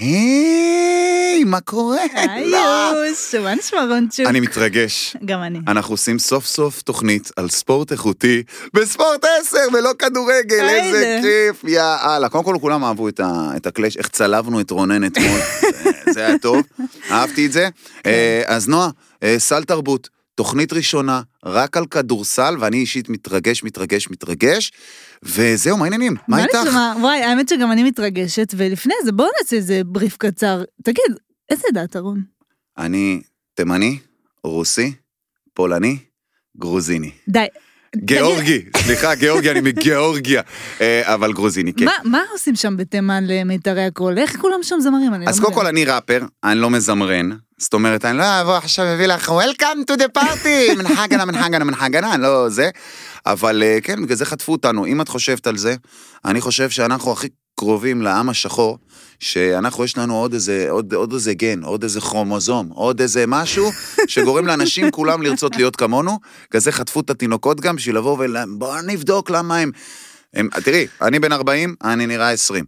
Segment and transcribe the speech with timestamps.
[0.00, 1.98] היי, מה קורה?
[2.14, 4.26] היוש, מה נשמע רונצ'וק?
[4.26, 5.16] אני מתרגש.
[5.24, 5.58] גם אני.
[5.68, 8.42] אנחנו עושים סוף סוף תוכנית על ספורט איכותי
[8.74, 11.18] בספורט 10 ולא כדורגל, איזה.
[11.22, 12.28] כיף, יאללה.
[12.28, 13.08] קודם כל כולם אהבו
[13.56, 15.40] את הקלאש, איך צלבנו את רונן אתמול,
[16.04, 16.62] זה- זה היה טוב,
[17.10, 17.68] אהבתי את זה.
[18.04, 18.10] כן.
[18.10, 18.88] אה, אז נועה,
[19.22, 24.72] אה, סל תרבות, תוכנית ראשונה, רק על כדורסל, ואני אישית מתרגש, מתרגש, מתרגש,
[25.22, 26.16] וזהו, מה העניינים?
[26.28, 26.58] מה איתך?
[26.66, 26.94] נשמע?
[27.00, 30.62] וואי, האמת שגם אני מתרגשת, ולפני זה בואו נעשה איזה בריף קצר.
[30.82, 31.16] תגיד,
[31.50, 32.22] איזה דת ארון?
[32.78, 33.20] אני
[33.54, 33.98] תימני,
[34.44, 34.92] רוסי,
[35.54, 35.98] פולני,
[36.56, 37.10] גרוזיני.
[37.28, 37.46] די.
[37.96, 40.42] גיאורגי, סליחה, גיאורגי, אני מגיאורגיה,
[40.80, 41.86] אה, אבל גרוזיני, כן.
[42.04, 44.18] מה, עושים שם בתימן למיתרי הקול?
[44.18, 45.12] איך כולם שם זמרים?
[45.14, 45.66] לא אז קודם כל.
[45.66, 49.96] אני ראפר, אני לא מזמרן, זאת אומרת, אני לא אבוא עכשיו אביא לך Welcome to
[49.96, 52.70] the party, מנחגנה, מנחגנה, מנחגנה, לא זה,
[53.26, 54.86] אבל אה, כן, בגלל זה חטפו אותנו.
[54.86, 55.74] אם את חושבת על זה,
[56.24, 57.28] אני חושב שאנחנו הכי
[57.60, 58.78] קרובים לעם השחור,
[59.18, 63.70] שאנחנו יש לנו עוד איזה, עוד, עוד איזה גן, עוד איזה כרומוזום, עוד איזה משהו,
[64.06, 66.18] שגורם לאנשים כולם לרצות להיות כמונו,
[66.50, 68.36] בגלל זה חטפו את התינוקות גם, בשביל לבוא ול...
[68.58, 69.70] בואו נבדוק למה הם...
[70.34, 72.64] הם, תראי, אני בן 40, אני נראה 20.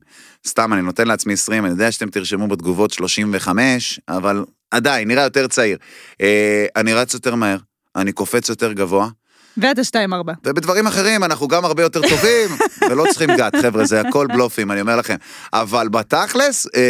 [0.47, 5.47] סתם, אני נותן לעצמי 20, אני יודע שאתם תרשמו בתגובות 35, אבל עדיין, נראה יותר
[5.47, 5.79] צעיר.
[6.21, 7.59] אה, אני רץ יותר מהר,
[7.97, 9.09] אני קופץ יותר גבוה,
[9.57, 10.33] ואתה שתיים ארבע.
[10.47, 12.49] ובדברים אחרים אנחנו גם הרבה יותר טובים,
[12.91, 15.15] ולא צריכים גת, חבר'ה, זה הכל בלופים, אני אומר לכם.
[15.53, 16.81] אבל בתכלס, אה,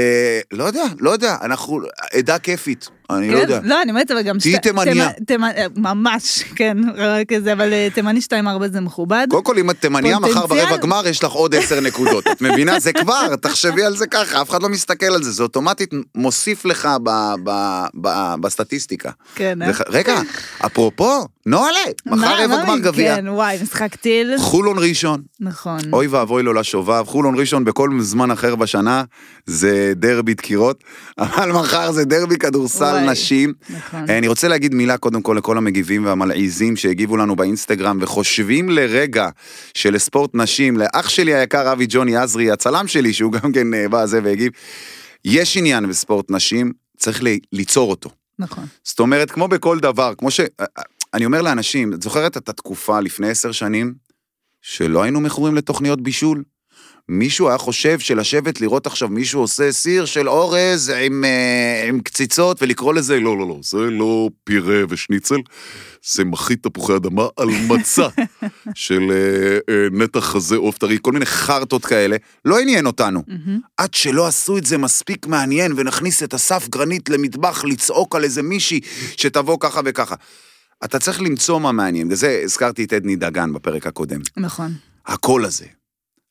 [0.52, 1.80] לא יודע, לא יודע, אנחנו
[2.12, 3.42] עדה כיפית, אני לא כן?
[3.42, 3.60] יודע.
[3.64, 4.38] לא, אני אומרת, אבל גם...
[4.38, 5.10] תהיי תימניה.
[5.10, 9.26] תימ- תימ- אה, ממש, כן, רק זה, אבל אה, תימני שתיים ארבע זה מכובד.
[9.30, 10.46] קודם כל, אם את תימניה, מחר.
[10.46, 12.26] ברבע גמר יש לך עוד עשר נקודות.
[12.32, 12.80] את מבינה?
[12.80, 16.64] זה כבר, תחשבי על זה ככה, אף אחד לא מסתכל על זה, זה אוטומטית מוסיף
[16.64, 16.88] לך
[18.40, 19.10] בסטטיסטיקה.
[19.34, 19.70] כן, אה?
[19.88, 20.20] רגע,
[20.66, 23.16] אפרופו, נוהלה, מחר מה- רבע גמר מי- גביע.
[23.16, 24.34] כן, וואי, משחק טיל.
[24.38, 25.78] חולון ראשון, נכון.
[25.92, 29.04] אוי ואבוי לו לשובב, חולון ראשון בכל זמן אחר בשנה
[29.46, 30.84] זה דרבי דקירות,
[31.18, 33.52] אבל מחר זה דרבי כדורסל וואי, נשים.
[33.70, 34.10] נכון.
[34.10, 39.28] אני רוצה להגיד מילה קודם כל לכל המגיבים והמלעיזים שהגיבו לנו באינסטגרם וחושבים לרגע
[39.74, 44.06] שלספורט נשים, לאח שלי היקר אבי ג'וני עזרי, הצלם שלי, שהוא גם כן אה, בא
[44.06, 44.52] זה והגיב,
[45.24, 47.22] יש עניין בספורט נשים, צריך
[47.52, 48.10] ליצור אותו.
[48.38, 48.64] נכון.
[48.84, 50.40] זאת אומרת, כמו בכל דבר, כמו ש...
[51.14, 53.94] אני אומר לאנשים, את זוכרת את התקופה לפני עשר שנים,
[54.62, 56.42] שלא היינו מכורים לתוכניות בישול?
[57.08, 62.62] מישהו היה חושב שלשבת לראות עכשיו מישהו עושה סיר של אורז עם, אה, עם קציצות
[62.62, 65.40] ולקרוא לזה, לא, לא, לא, זה לא פירה ושניצל,
[66.06, 68.08] זה מחית תפוחי אדמה על מצה
[68.74, 73.22] של אה, אה, נתח חזה עוף טרי, כל מיני חרטות כאלה, לא עניין אותנו.
[73.76, 78.42] עד שלא עשו את זה מספיק מעניין ונכניס את אסף גרנית למטבח לצעוק על איזה
[78.42, 78.80] מישהי
[79.16, 80.14] שתבוא ככה וככה.
[80.84, 84.20] אתה צריך למצוא מה מעניין, וזה הזכרתי את עדני דגן בפרק הקודם.
[84.36, 84.72] נכון.
[85.06, 85.66] הקול הזה,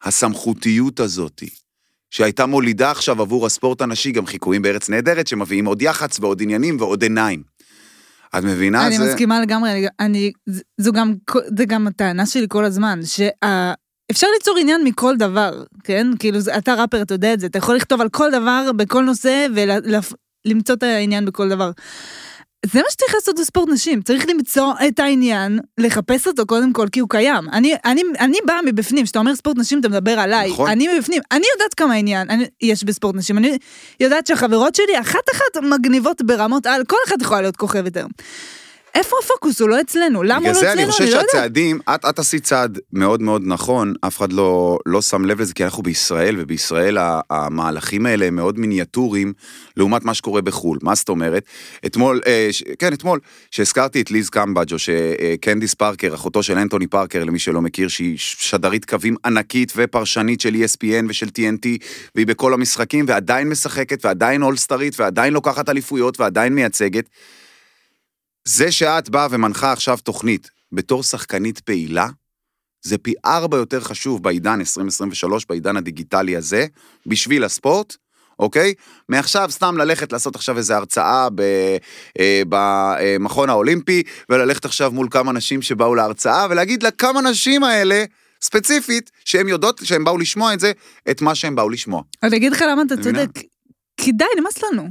[0.03, 1.49] הסמכותיות הזאתי,
[2.09, 6.77] שהייתה מולידה עכשיו עבור הספורט הנשי גם חיקויים בארץ נהדרת, שמביאים עוד יח"צ ועוד עניינים
[6.79, 7.43] ועוד עיניים.
[8.37, 8.87] את מבינה?
[8.87, 9.09] אני זה...
[9.09, 10.31] מסכימה לגמרי, אני- אני,
[10.77, 11.13] זו גם,
[11.57, 16.07] זה גם הטענה שלי כל הזמן, שאפשר ליצור עניין מכל דבר, כן?
[16.19, 19.47] כאילו, אתה ראפר, אתה יודע את זה, אתה יכול לכתוב על כל דבר, בכל נושא,
[20.45, 21.71] ולמצוא את העניין בכל דבר.
[22.65, 26.99] זה מה שצריך לעשות בספורט נשים, צריך למצוא את העניין, לחפש אותו קודם כל, כי
[26.99, 27.49] הוא קיים.
[27.49, 30.49] אני, אני, אני באה מבפנים, כשאתה אומר ספורט נשים, אתה מדבר עליי.
[30.49, 30.69] נכון.
[30.69, 33.57] אני מבפנים, אני יודעת כמה עניין אני, יש בספורט נשים, אני
[33.99, 38.11] יודעת שהחברות שלי, אחת-אחת מגניבות ברמות על, כל אחת יכולה להיות כוכבת היום.
[38.95, 39.61] איפה הפוקוס?
[39.61, 40.23] הוא לא אצלנו.
[40.23, 40.81] למה הוא בגלל לא זה אצלנו?
[40.81, 41.09] אני חושב לא.
[41.11, 45.53] שהצעדים, את, את עשית צעד מאוד מאוד נכון, אף אחד לא, לא שם לב לזה,
[45.53, 46.97] כי אנחנו בישראל, ובישראל
[47.29, 49.33] המהלכים האלה הם מאוד מיניאטוריים,
[49.77, 50.77] לעומת מה שקורה בחו"ל.
[50.81, 51.45] מה זאת אומרת?
[51.85, 53.19] אתמול, אה, ש, כן, אתמול,
[53.51, 58.85] שהזכרתי את ליז קמבג'ו, שקנדיס פארקר, אחותו של אנטוני פארקר, למי שלא מכיר, שהיא שדרית
[58.85, 61.67] קווים ענקית ופרשנית של ESPN ושל TNT,
[62.15, 67.05] והיא בכל המשחקים, ועדיין משחקת, ועדיין אולסטרית, ועדיין לוקחת אליפויות, ועדיין מייצגת.
[68.45, 72.07] זה שאת באה ומנחה עכשיו תוכנית בתור שחקנית פעילה,
[72.81, 76.65] זה פי ארבע יותר חשוב בעידן 2023, בעידן הדיגיטלי הזה,
[77.05, 77.95] בשביל הספורט,
[78.39, 78.73] אוקיי?
[79.09, 81.41] מעכשיו סתם ללכת לעשות עכשיו איזו הרצאה ב,
[82.19, 88.03] אה, במכון האולימפי, וללכת עכשיו מול כמה נשים שבאו להרצאה, ולהגיד לכמה נשים האלה,
[88.41, 90.71] ספציפית, שהן יודעות, שהן באו לשמוע את זה,
[91.11, 92.01] את מה שהן באו לשמוע.
[92.23, 92.97] אני אגיד לך למה אתה?
[93.03, 93.29] צודק.
[93.97, 94.87] כי די, נמאס לנו.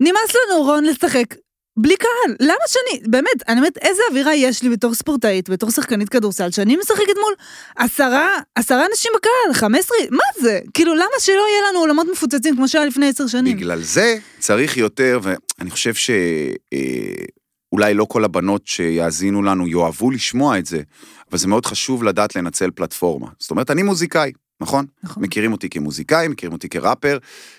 [0.00, 1.34] נמאס לנו, רון, לשחק
[1.80, 2.36] בלי קהל.
[2.40, 6.76] למה שאני, באמת, אני אומרת, איזה אווירה יש לי בתור ספורטאית, בתור שחקנית כדורסל, שאני
[6.76, 7.34] משחקת מול
[7.76, 10.60] עשרה, עשרה אנשים בקהל, חמש עשרה, מה זה?
[10.74, 13.56] כאילו, למה שלא יהיה לנו עולמות מפוצצים כמו שהיה לפני עשר שנים?
[13.56, 20.66] בגלל זה צריך יותר, ואני חושב שאולי לא כל הבנות שיאזינו לנו יאהבו לשמוע את
[20.66, 20.82] זה,
[21.30, 23.26] אבל זה מאוד חשוב לדעת לנצל פלטפורמה.
[23.38, 24.86] זאת אומרת, אני מוזיקאי, נכון?
[25.02, 25.22] נכון.
[25.22, 27.18] מכירים אותי כמוזיקאי, מכירים אותי כראפר,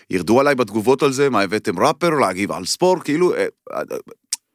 [0.09, 3.81] ירדו עליי בתגובות על זה, מה הבאתם ראפר, להגיב על ספורט, כאילו, אה, אה,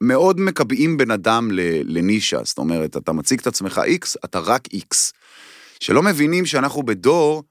[0.01, 1.49] מאוד מקבעים בן אדם
[1.85, 5.13] לנישה, זאת אומרת, אתה מציג את עצמך איקס, אתה רק איקס.
[5.81, 7.43] שלא מבינים שאנחנו בדור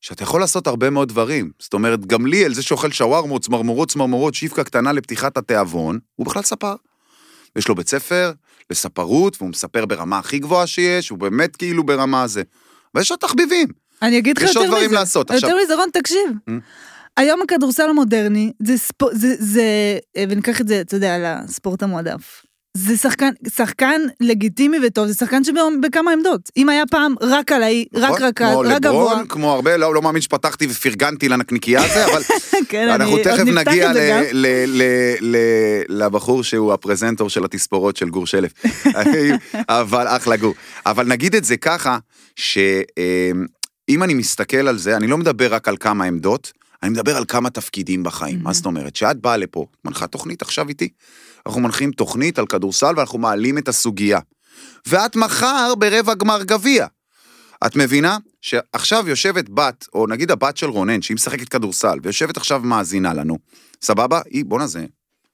[0.00, 1.50] שאתה יכול לעשות הרבה מאוד דברים.
[1.58, 6.74] זאת אומרת, גמליאל, זה שאוכל שווארמות, צמרמורות, צמרמורות, שיפקה קטנה לפתיחת התיאבון, הוא בכלל ספר.
[7.56, 8.32] יש לו בית ספר
[8.70, 12.42] לספרות, והוא מספר ברמה הכי גבוהה שיש, הוא באמת כאילו ברמה הזה.
[12.94, 13.68] ויש עוד תחביבים.
[14.02, 14.76] אני אגיד לך יש יותר עוד מזה.
[14.76, 15.30] דברים לעשות.
[15.30, 16.30] יותר מזה, רון, תקשיב.
[16.50, 16.52] Mm.
[17.16, 19.62] היום הכדורסל המודרני, זה ספורט, זה, זה,
[20.16, 22.42] אה, וניקח את זה, אתה יודע, לספורט המועדף.
[22.76, 26.40] זה שחקן, שחקן לגיטימי וטוב, זה שחקן שבכמה עמדות.
[26.56, 27.62] אם היה פעם רק רק
[27.92, 28.22] נכון?
[28.22, 29.04] רכז, כמו רק גבוה.
[29.12, 32.22] לברון, כמו הרבה, לא, לא מאמין שפתחתי ופרגנתי לנקניקייה הזה, אבל
[32.68, 33.94] כן, אנחנו אני- תכף עוד נגיע גם.
[33.94, 38.52] ל- ל- ל- ל- לבחור שהוא הפרזנטור של התספורות של גור שלף.
[39.68, 40.54] אבל אחלה גור.
[40.86, 41.98] אבל נגיד את זה ככה,
[43.90, 46.52] שאם אני מסתכל על זה, אני לא מדבר רק על כמה עמדות,
[46.82, 48.42] אני מדבר על כמה תפקידים בחיים.
[48.42, 48.96] מה זאת אומרת?
[48.96, 50.88] שאת באה לפה, מנחה תוכנית עכשיו איתי.
[51.46, 54.20] אנחנו מנחים תוכנית על כדורסל ואנחנו מעלים את הסוגיה.
[54.86, 56.86] ואת מחר ברבע גמר גביע.
[57.66, 58.18] את מבינה?
[58.40, 63.38] שעכשיו יושבת בת, או נגיד הבת של רונן, שהיא משחקת כדורסל, ויושבת עכשיו מאזינה לנו,
[63.82, 64.20] סבבה?
[64.30, 64.86] היא, בואנה זה,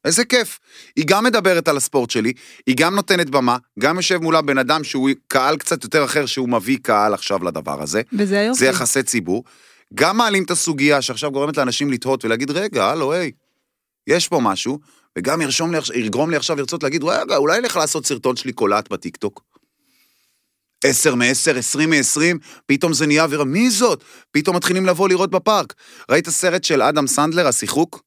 [0.07, 0.59] איזה כיף.
[0.97, 2.33] היא גם מדברת על הספורט שלי,
[2.67, 6.49] היא גם נותנת במה, גם יושב מולה בן אדם שהוא קהל קצת יותר אחר, שהוא
[6.49, 8.03] מביא קהל עכשיו לדבר הזה.
[8.13, 8.59] וזה היופי.
[8.59, 9.45] זה יחסי ציבור.
[9.95, 13.31] גם מעלים את הסוגיה שעכשיו גורמת לאנשים לתהות ולהגיד, רגע, הלו, היי,
[14.07, 14.79] יש פה משהו,
[15.19, 18.91] וגם ירשום לי, יגרום לי עכשיו לרצות להגיד, רגע, אולי נלך לעשות סרטון שלי קולט
[18.91, 19.43] בטיקטוק.
[20.85, 24.05] עשר מעשר, עשרים מעשרים, פתאום זה נהיה אווירה, מי זאת?
[24.31, 25.75] פתאום מתחילים לבוא לראות בפארק.
[26.11, 28.06] ראית סרט של אדם סנדלר, השיחוק?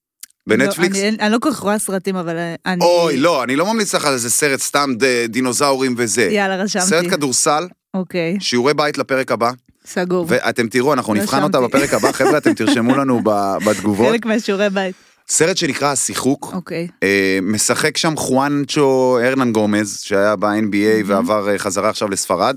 [0.50, 0.96] בנטפליקס?
[0.98, 2.86] לא, אני, אני לא כל כך רואה סרטים, אבל אה, אני...
[2.86, 6.22] אוי, לא, אני לא ממליץ לך על איזה סרט סתם ד- דינוזאורים וזה.
[6.22, 6.86] יאללה, רשמתי.
[6.86, 9.52] סרט כדורסל, אוקיי, שיעורי בית לפרק הבא,
[9.86, 10.26] סגור.
[10.30, 11.78] ואתם תראו, אנחנו נבחן אותה רשמתי.
[11.78, 13.22] בפרק הבא, חבר'ה, אתם תרשמו לנו
[13.66, 14.08] בתגובות.
[14.12, 14.96] חלק מהשיעורי בית.
[15.30, 16.88] סרט שנקרא השיחוק, אוקיי.
[17.04, 20.76] אה, משחק שם חואנצ'ו הרנן גומז, שהיה ב-NBA
[21.06, 22.56] ועבר אה, חזרה עכשיו לספרד,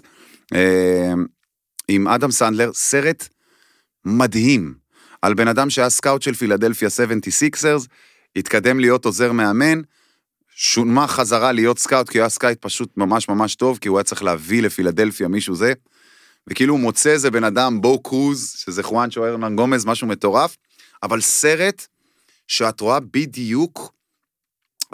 [0.55, 1.13] אה,
[1.89, 3.29] עם אדם סנדלר, סרט
[4.05, 4.75] מדהים,
[5.23, 7.87] על בן אדם שהיה scout של פילדלפיה 76ers,
[8.37, 9.81] התקדם להיות עוזר מאמן,
[10.55, 14.05] שונמה חזרה להיות scout, כי הוא היה scout פשוט ממש ממש טוב, כי הוא היה
[14.05, 15.73] צריך להביא לפילדלפיה מישהו זה,
[16.47, 20.57] וכאילו הוא מוצא איזה בן אדם, בו קרוז, שזה חואנצ'ו הרנן גומז, משהו מטורף,
[21.03, 21.87] אבל סרט
[22.49, 23.95] שאת רואה בדיוק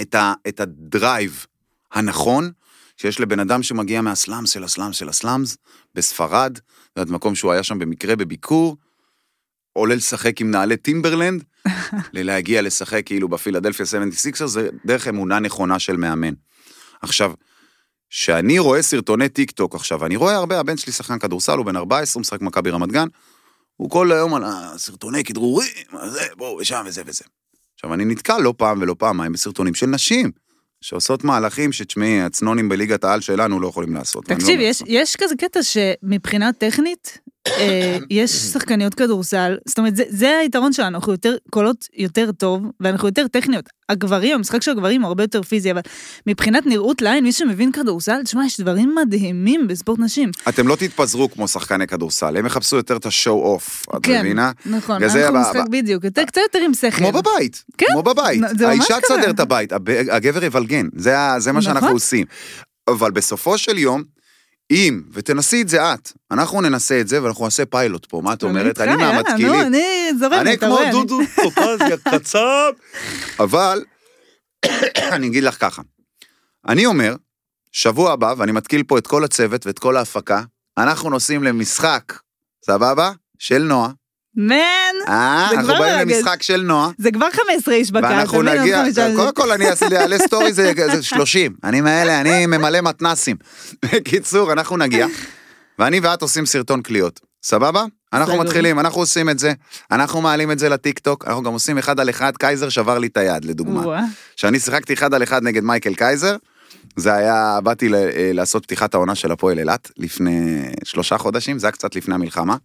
[0.01, 1.47] את, ה, את ה drive
[1.93, 2.51] הנכון
[2.97, 5.57] שיש לבן אדם שמגיע מה slums של ה slums של ה slums
[5.95, 6.59] בספרד,
[6.99, 8.77] זה מקום שהוא היה שם במקרה בביקור,
[9.79, 11.45] עולה לשחק עם נעלי טימברלנד,
[12.13, 16.35] ללהגיע לשחק כאילו בפילדלפיה 76, זה דרך אמונה נכונה של מאמן.
[17.03, 17.33] עכשיו,
[18.11, 21.77] כשאני רואה סרטוני טיק טוק עכשיו, אני רואה הרבה, הבן שלי שחקן כדורסל, הוא בן
[21.77, 23.07] 14, הוא משחק מכבי רמת גן,
[23.77, 25.69] הוא כל היום על הסרטוני כדרורים,
[26.09, 27.25] זה, בואו, ושם וזה וזה.
[27.75, 30.31] עכשיו, אני נתקל לא פעם ולא פעמיים בסרטונים של נשים,
[30.81, 34.31] שעושות מהלכים שתשמעי, הצנונים בליגת העל שלנו לא יכולים לעשות.
[34.31, 37.19] לא תקשיב, אומר, יש, יש כזה קטע שמבחינה טכנית,
[38.11, 43.09] יש שחקניות כדורסל, זאת אומרת, זה, זה היתרון שלנו, אנחנו יותר קולות יותר טוב, ואנחנו
[43.09, 43.65] יותר טכניות.
[43.89, 45.81] הגברים, המשחק של הגברים הוא הרבה יותר פיזי, אבל
[46.27, 50.31] מבחינת נראות לעין, מי שמבין כדורסל, תשמע, יש דברים מדהימים בספורט נשים.
[50.49, 54.53] אתם לא תתפזרו כמו שחקני כדורסל, הם יחפשו יותר את השואו אוף, את כן, מבינה?
[54.67, 56.91] נכון, בגלל זה אנחנו משחק בדיוק, יותר, קצת יותר עם שכל.
[56.91, 58.43] כמו בבית, כן, כמו בבית.
[58.67, 58.95] האישה.
[59.03, 61.93] תסדר את הבית, הב- הגבר יבלגן, זה מה שאנחנו נכון.
[61.93, 62.27] עושים.
[62.89, 64.03] אבל בסופו של יום,
[64.71, 68.43] אם, ותנסי את זה את, אנחנו ננסה את זה ואנחנו נעשה פיילוט פה, מה את
[68.43, 68.81] אומרת?
[68.81, 69.61] אני יאללה, מהמתקילים.
[69.61, 72.73] אני זורמת, אני כמו דודו טופזיה קצב.
[73.41, 73.85] אבל,
[75.15, 75.83] אני אגיד לך ככה,
[76.69, 77.15] אני אומר,
[77.73, 80.43] שבוע הבא, ואני מתקיל פה את כל הצוות ואת כל ההפקה,
[80.79, 82.19] אנחנו נוסעים למשחק,
[82.67, 83.13] סבבה?
[83.39, 83.91] של נועה.
[84.37, 84.55] מן,
[85.09, 86.09] אה, אנחנו באים.
[86.09, 86.91] למשחק של נועה.
[86.99, 88.43] זה כבר 15 איש בקהל, ואנחנו?
[88.43, 88.85] נגיע,
[89.17, 89.67] קודם כל אני
[89.97, 93.37] אעלה סטורי זה זה 30, אני מאלה, אני ממלא מתנ"סים.
[93.85, 95.07] בקיצור, אנחנו נגיע,
[95.79, 97.85] ואני ואת עושים סרטון קליעות, סבבה?
[98.13, 98.39] אנחנו.
[98.39, 99.53] מתחילים, אנחנו עושים את זה,
[99.91, 103.07] אנחנו מעלים את זה לטיק טוק, אנחנו גם עושים אחד על אחד, קייזר שבר לי
[103.07, 104.03] את היד, לדוגמה.
[104.37, 106.37] כשאני שיחקתי אחד על אחד נגד מייקל קייזר,
[106.97, 111.73] זה היה, באתי אה, לעשות פתיחת העונה של הפועל אילת לפני שלושה חודשים, זה היה
[111.73, 112.57] קצת לפני המלחמה.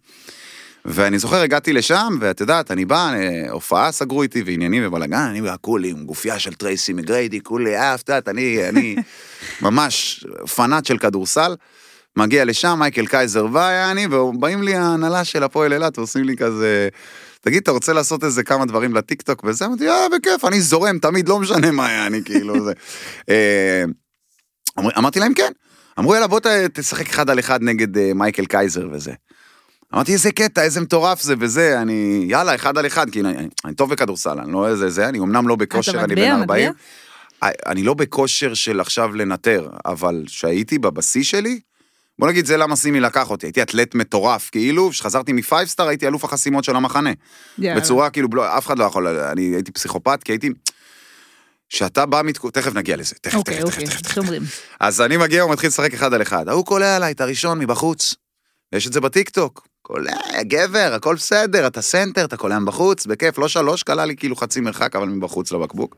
[0.86, 5.40] ואני זוכר, הגעתי לשם, ואת יודעת, אני בא, אה, הופעה סגרו איתי ועניינים ובלאגן, אני
[5.60, 8.96] כולי עם גופייה של טרייסי מגריידי, כולי אף, את יודעת, אני, אני
[9.62, 10.24] ממש
[10.56, 11.56] פנאט של כדורסל.
[12.16, 16.88] מגיע לשם, מייקל קייזר בא, אני, ובאים לי ההנהלה של הפועל אילת ועושים לי כזה,
[17.40, 19.66] תגיד, אתה רוצה לעשות איזה כמה דברים לטיקטוק וזה?
[19.66, 22.72] אמרתי, אה, בכיף, אני זורם, תמיד, לא משנה מה היה, אני כאילו זה.
[23.30, 23.84] אה,
[24.78, 25.52] אמר- אמרתי להם כן.
[25.98, 26.40] אמרו, יאללה, בוא
[26.72, 29.12] תשחק אחד על אחד נגד אה, מייקל קייזר וזה.
[29.94, 33.74] אמרתי, איזה קטע, איזה מטורף זה וזה, אני, יאללה, אחד על אחד, כי אני, אני,
[33.74, 36.40] טוב בכדורסל, אני לא איזה זה, אני אמנם לא בכושר, אני בן 40.
[36.40, 36.70] מטביע?
[37.42, 41.60] אני לא בכושר של עכשיו לנתר, אבל כשהייתי בבשיא שלי,
[42.18, 46.06] בוא נגיד, זה למה סימי לקח אותי, הייתי אתלט מטורף, כאילו, כשחזרתי מ Five-Star הייתי
[46.06, 47.10] אלוף החסימות של המחנה.
[47.58, 47.80] יאללה.
[47.80, 50.50] בצורה, כאילו, לא, אף אחד לא יכול, אני הייתי פסיכופת, כי הייתי...
[51.68, 52.50] כשאתה בא מתקו...
[52.50, 54.14] תכף נגיע לזה, תכף, אוקיי, תכף, אוקיי, תכף, תכף.
[54.14, 54.42] שומרים.
[54.80, 56.48] אז אני מגיע ומתחיל לשחק אחד על אחד.
[56.48, 58.14] ההוא קולע עליי את הראשון מבחוץ.
[58.72, 59.66] יש את זה בטיקטוק.
[59.86, 64.36] קולע, גבר, הכל בסדר, אתה סנטר, אתה קולע מבחוץ, בכיף, לא שלוש, קלע לי כאילו
[64.36, 65.96] חצי מרחק, אבל מבחוץ לבקבוק.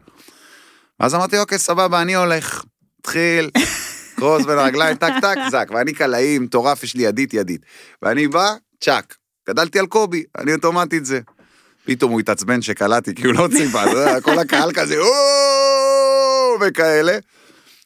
[1.00, 2.64] ואז אמרתי, אוקיי, סבבה, אני הולך.
[3.00, 3.50] התחיל,
[4.18, 7.60] cross בין הרגליים, טק טק, זק, ואני קלעי מטורף, יש לי ידית ידית.
[8.02, 9.16] ואני בא, צ'אק.
[9.48, 11.20] גדלתי על קובי, אני אוטומטית זה.
[11.84, 13.82] פתאום הוא התעצבן שקלעתי, כי הוא לא ציפה,
[14.20, 14.96] כל הקהל כזה!
[16.60, 17.18] וכאלה.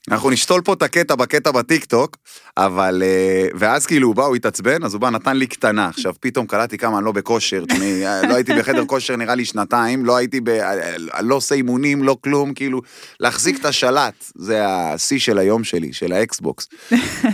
[0.08, 2.16] אנחנו נשתול פה את הקטע בקטע בטיקטוק,
[2.56, 3.02] אבל...
[3.02, 5.88] אה, ואז כאילו הוא בא, הוא התעצבן, אז הוא בא, נתן לי קטנה.
[5.88, 7.64] עכשיו, פתאום קלטתי כמה אני לא בכושר.
[7.70, 10.48] אני, אה, לא הייתי בחדר כושר נראה לי שנתיים, לא הייתי ב...
[10.48, 12.82] אה, לא עושה אימונים, לא כלום, כאילו,
[13.20, 16.68] להחזיק את השלט, זה השיא של היום שלי, של האקסבוקס.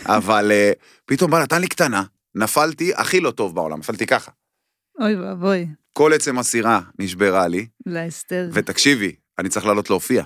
[0.06, 0.52] אבל
[1.06, 2.02] פתאום בא, נתן לי קטנה,
[2.34, 4.30] נפלתי, הכי לא טוב בעולם, נפלתי ככה.
[5.00, 8.48] אוי ואבוי, כל עצם הסירה נשברה לי, לאסתר.
[8.52, 10.22] ותקשיבי, אני צריך לעלות להופיע.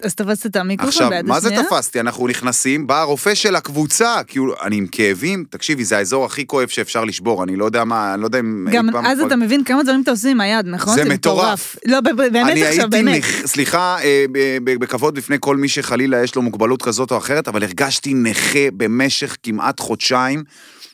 [0.00, 1.64] אז תפסת את המיקרופון עכשיו, ביד מה זה השנייה?
[1.64, 2.00] תפסתי?
[2.00, 6.68] אנחנו נכנסים, בא הרופא של הקבוצה, כאילו, אני עם כאבים, תקשיבי, זה האזור הכי כואב
[6.68, 8.68] שאפשר לשבור, אני לא יודע מה, אני לא יודע אם...
[8.72, 10.94] גם אז אתה מבין כמה דברים אתה עושה עם היד, נכון?
[10.94, 11.76] זה מטורף.
[11.86, 13.22] לא, ב- ב- באמת אני עכשיו, הייתי, באמת.
[13.46, 14.24] סליחה, אה,
[14.64, 19.36] בכבוד בפני כל מי שחלילה יש לו מוגבלות כזאת או אחרת, אבל הרגשתי נכה במשך
[19.42, 20.44] כמעט חודשיים.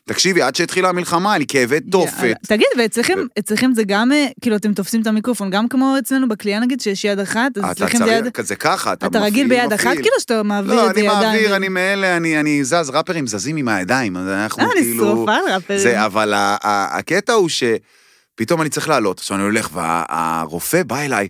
[0.08, 2.36] תקשיבי, עד שהתחילה המלחמה, לי כאבי תופת.
[2.46, 6.60] תגיד, ואצלכם אצלכם זה גם, אה, כאילו, אתם תופסים את המיקרופון, גם כמו אצלנו בקליעה
[6.60, 8.28] נגיד, שיש יד אחת, אז אתה אצלכם זה יד...
[8.28, 9.94] כזה ככה, אתה אתה מפעיל, רגיל ביד אחת.
[9.94, 11.22] כאילו, שאתה מעביר לא, את זה אני ידיים?
[11.22, 15.04] מעביר, אני מאלה, אני, אני זז, ראפרים זזים עם הידיים, אז אנחנו אה, אני כאילו...
[15.04, 15.78] שרופה על ראפרים.
[15.78, 16.32] זה, אבל
[16.64, 21.28] הקטע הוא שפתאום אני צריך לעלות, עכשיו אני הולך, והרופא בא אליי,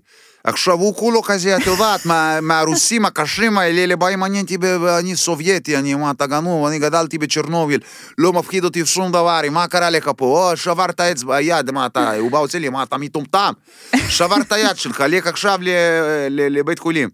[0.48, 4.42] עכשיו הוא כולו כזה, את יודעת, מה- מהרוסים הקשים האלה, אלה באים, אני
[4.98, 7.80] אני סובייטי, אני, מה, אתה גנוב, אני גדלתי בצ'רנוביל,
[8.18, 12.14] לא מפחיד אותי שום דבר, מה קרה לך פה, או, שברת אצבע, יד, מה אתה,
[12.14, 13.52] הוא בא עושה לי, מה, אתה מטומטם,
[14.08, 15.58] שברת יד שלך, לך עכשיו
[16.30, 17.08] לבית חולים.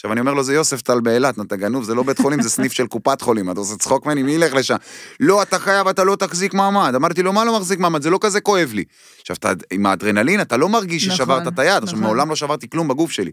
[0.00, 2.72] עכשיו אני אומר לו, זה יוספטל באילת, אתה גנוב, זה לא בית חולים, זה סניף
[2.72, 4.76] של קופת חולים, אתה עושה צחוק ממני, מי ילך לשם?
[5.20, 6.94] לא, אתה חייב, אתה לא תחזיק מעמד.
[6.94, 8.02] אמרתי לו, מה לא מחזיק מעמד?
[8.02, 8.84] זה לא כזה כואב לי.
[9.20, 12.00] עכשיו, אתה, עם האדרנלין, אתה לא מרגיש נכון, ששברת את היד, עכשיו, נכון.
[12.00, 13.30] מעולם לא שברתי כלום בגוף שלי.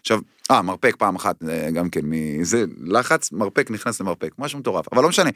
[0.00, 0.18] עכשיו,
[0.50, 5.02] אה, מרפק פעם אחת, אה, גם כן, מזה, לחץ, מרפק נכנס למרפק, משהו מטורף, אבל
[5.02, 5.30] לא משנה.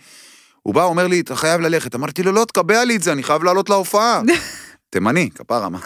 [0.62, 1.94] הוא בא, אומר לי, אתה חייב ללכת.
[1.94, 4.22] אמרתי לו, לא, תקבע לי את זה, אני חייב לעלות להופעה.
[4.90, 5.78] תימני, כפרה, מה,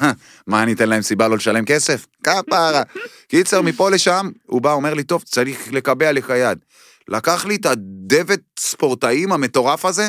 [0.46, 2.06] מה אני אתן להם סיבה לא לשלם כסף?
[2.24, 2.82] כפרה.
[3.28, 6.58] קיצר, מפה לשם, הוא בא, אומר לי, טוב, צריך לקבע לך יד.
[7.08, 10.08] לקח לי את הדבט ספורטאים המטורף הזה,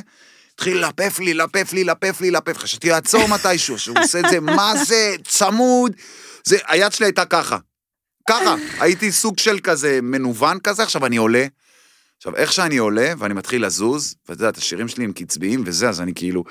[0.53, 2.57] התחיל ללפף לי, ללפף לי, ללפף לי, ללפף.
[2.57, 5.91] חשבתי לעצור מתישהו, שהוא עושה את זה, מה זה, צמוד.
[6.43, 7.57] זה, היד שלי הייתה ככה.
[8.29, 11.45] ככה, הייתי סוג של כזה מנוון כזה, עכשיו אני עולה.
[12.17, 16.01] עכשיו, איך שאני עולה, ואני מתחיל לזוז, ואתה יודע, השירים שלי הם קצביים וזה, אז
[16.01, 16.43] אני כאילו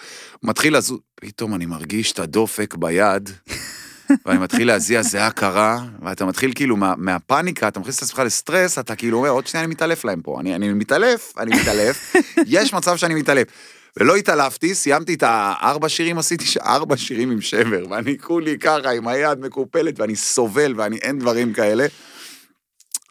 [0.43, 3.31] מתחיל לזוז, פתאום אני מרגיש את הדופק ביד,
[4.27, 8.79] ואני מתחיל להזיע זיעה קרה, ואתה מתחיל כאילו מה, מהפאניקה, אתה מכניס את עצמך לסטרס,
[8.79, 10.41] אתה כאילו אומר, עוד שנייה אני מתעלף להם פה.
[10.41, 12.17] אני, אני מתעלף, אני מתעלף,
[12.47, 13.49] יש מצב שאני מתעלף.
[13.97, 19.09] ולא התעלפתי, סיימתי את הארבע שירים, עשיתי ארבע שירים עם שבר, ואני כולי ככה עם
[19.09, 21.87] היד מקופלת, ואני סובל, ואני אין דברים כאלה.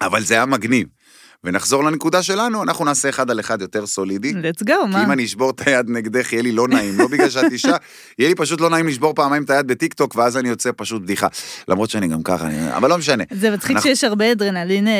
[0.01, 0.87] אבל זה היה מגניב.
[1.45, 4.31] ונחזור לנקודה שלנו, אנחנו נעשה אחד על אחד יותר סולידי.
[4.31, 5.03] let's go, כי מה?
[5.03, 7.75] אם אני אשבור את היד נגדך, יהיה לי לא נעים, לא בגלל שאת אישה,
[8.19, 11.27] יהיה לי פשוט לא נעים לשבור פעמיים את היד בטיקטוק, ואז אני יוצא פשוט בדיחה.
[11.67, 13.23] למרות שאני גם ככה, אני- אבל לא משנה.
[13.31, 14.93] זה מצחיק אנחנו- שיש הרבה אדרנלין אה,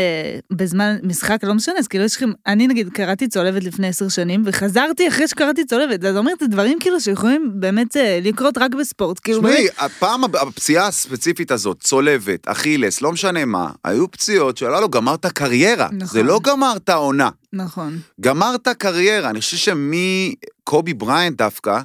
[0.52, 4.44] בזמן משחק, לא משנה, אז כאילו יש לכם, אני נגיד קראתי צולבת לפני עשר שנים,
[4.46, 9.20] וחזרתי אחרי שקראתי צולבת, אז אומרת, זה דברים כאילו שיכולים באמת אה, לקרות רק בספורט,
[9.24, 14.90] כאילו תשמעי, הפעם הפציעה הספציפית הזאת, צולבת, אכילס, לא משנה מה, היו פציעות שעלה לו,
[14.90, 15.88] גמרת קריירה.
[15.92, 16.08] נכון.
[16.08, 17.30] זה לא גמרת עונה.
[17.54, 18.00] נכון.
[18.22, 21.80] גמרת קריירה, אני חושב שמקובי בריינט דווקא,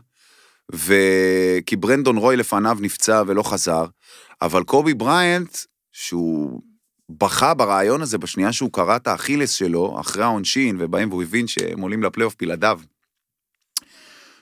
[0.74, 0.94] ו...
[1.66, 3.86] כי ברנדון רוי לפניו נפצע ולא חזר,
[4.42, 5.56] אבל קובי בריינט,
[5.92, 6.60] שהוא
[7.10, 11.80] בכה ברעיון הזה בשנייה שהוא קרא את האכילס שלו, אחרי העונשין, ובאים והוא הבין שהם
[11.80, 12.80] עולים לפלייאוף בלעדיו.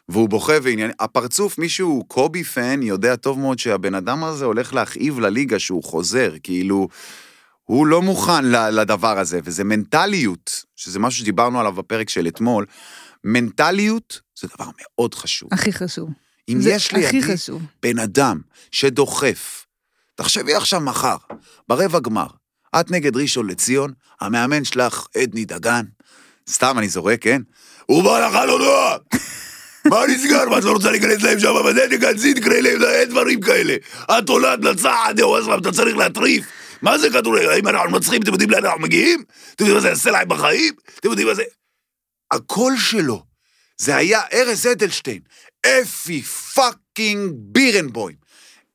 [0.09, 5.19] והוא בוכה ועניין, הפרצוף, מישהו קובי פן, יודע טוב מאוד שהבן אדם הזה הולך להכאיב
[5.19, 6.89] לליגה שהוא חוזר, כאילו,
[7.67, 12.67] הוא לא מוכן לדבר הזה, וזה מנטליות, שזה משהו שדיברנו עליו בפרק של אתמול,
[13.25, 15.49] מנטליות זה דבר מאוד חשוב.
[15.53, 16.11] הכי חשוב.
[16.49, 17.21] אם יש לידי.
[17.83, 19.67] בן אדם שדוחף,
[20.15, 21.17] תחשבי עכשיו מחר,
[21.69, 22.27] ברבע גמר,
[22.81, 25.85] את נגד ראשון לציון, המאמן שלך עדני דגן,
[26.49, 27.43] סתם אני זורק, כן?
[27.87, 29.21] הוא בא לך לא נוח!
[29.91, 30.49] מה נסגר?
[30.49, 31.53] מה, את לא רוצה להיכנס להם שם?
[31.65, 33.77] מה זה תיכנסי, תקראי להם, אין דברים כאלה.
[34.19, 36.45] את עולה, נצחת, יואו, עזרם, אתה צריך להטריף.
[36.83, 37.49] מה זה כדורגל?
[37.49, 38.23] האם אנחנו מצחיקים?
[38.23, 39.25] אתם יודעים לאן אנחנו מגיעים?
[39.55, 40.75] אתם יודעים מה זה יעשה להם בחיים?
[40.99, 41.43] אתם יודעים מה זה...
[42.31, 43.23] הקול שלו,
[43.79, 45.21] זה היה ארז אדלשטיין,
[45.67, 48.17] אפי fucking בירנבוים.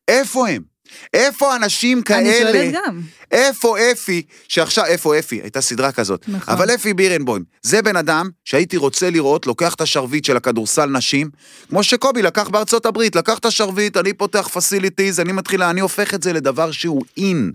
[0.07, 0.71] איפה הם?
[1.13, 2.19] איפה אנשים כאלה?
[2.19, 3.01] אני שואלת גם.
[3.31, 5.41] איפה אפי, שעכשיו, איפה אפי?
[5.41, 6.25] הייתה סדרה כזאת.
[6.27, 6.53] נכון.
[6.53, 11.29] אבל אפי בירנבוים, זה בן אדם שהייתי רוצה לראות, לוקח את השרביט של הכדורסל נשים,
[11.69, 16.13] כמו שקובי לקח בארצות הברית, לקח את השרביט, אני פותח facilities, אני מתחילה, אני הופך
[16.13, 17.51] את זה לדבר שהוא אין.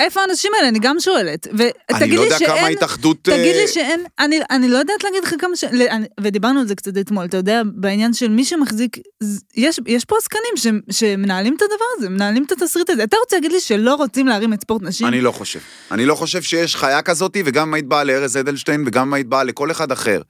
[0.00, 0.68] איפה האנשים האלה?
[0.68, 1.46] אני גם שואלת.
[1.52, 2.64] ותגיד אני לא לי יודע כמה שאין...
[2.64, 3.16] ההתאחדות...
[3.22, 5.64] תגיד אה, לי שאין, אני, אני לא יודעת להגיד לך כמה ש...
[5.64, 8.96] אני- ודיברנו על זה קצת אתמול, אתה יודע, בעניין של מי שמחזיק,
[9.56, 10.66] יש, יש פה עסקנים ש,
[10.98, 13.04] שמנהלים את הדבר הזה, מנהלים את התסריט הזה.
[13.04, 15.06] אתה רוצה להגיד לי שלא רוצים להרים את ספורט נשים?
[15.06, 15.60] אני לא חושב.
[15.90, 19.26] אני לא חושב שיש חיה כזאת, וגם אם היית באה לארז אדלשטיין, וגם אם היית
[19.26, 20.22] באה לכל אחד אחר.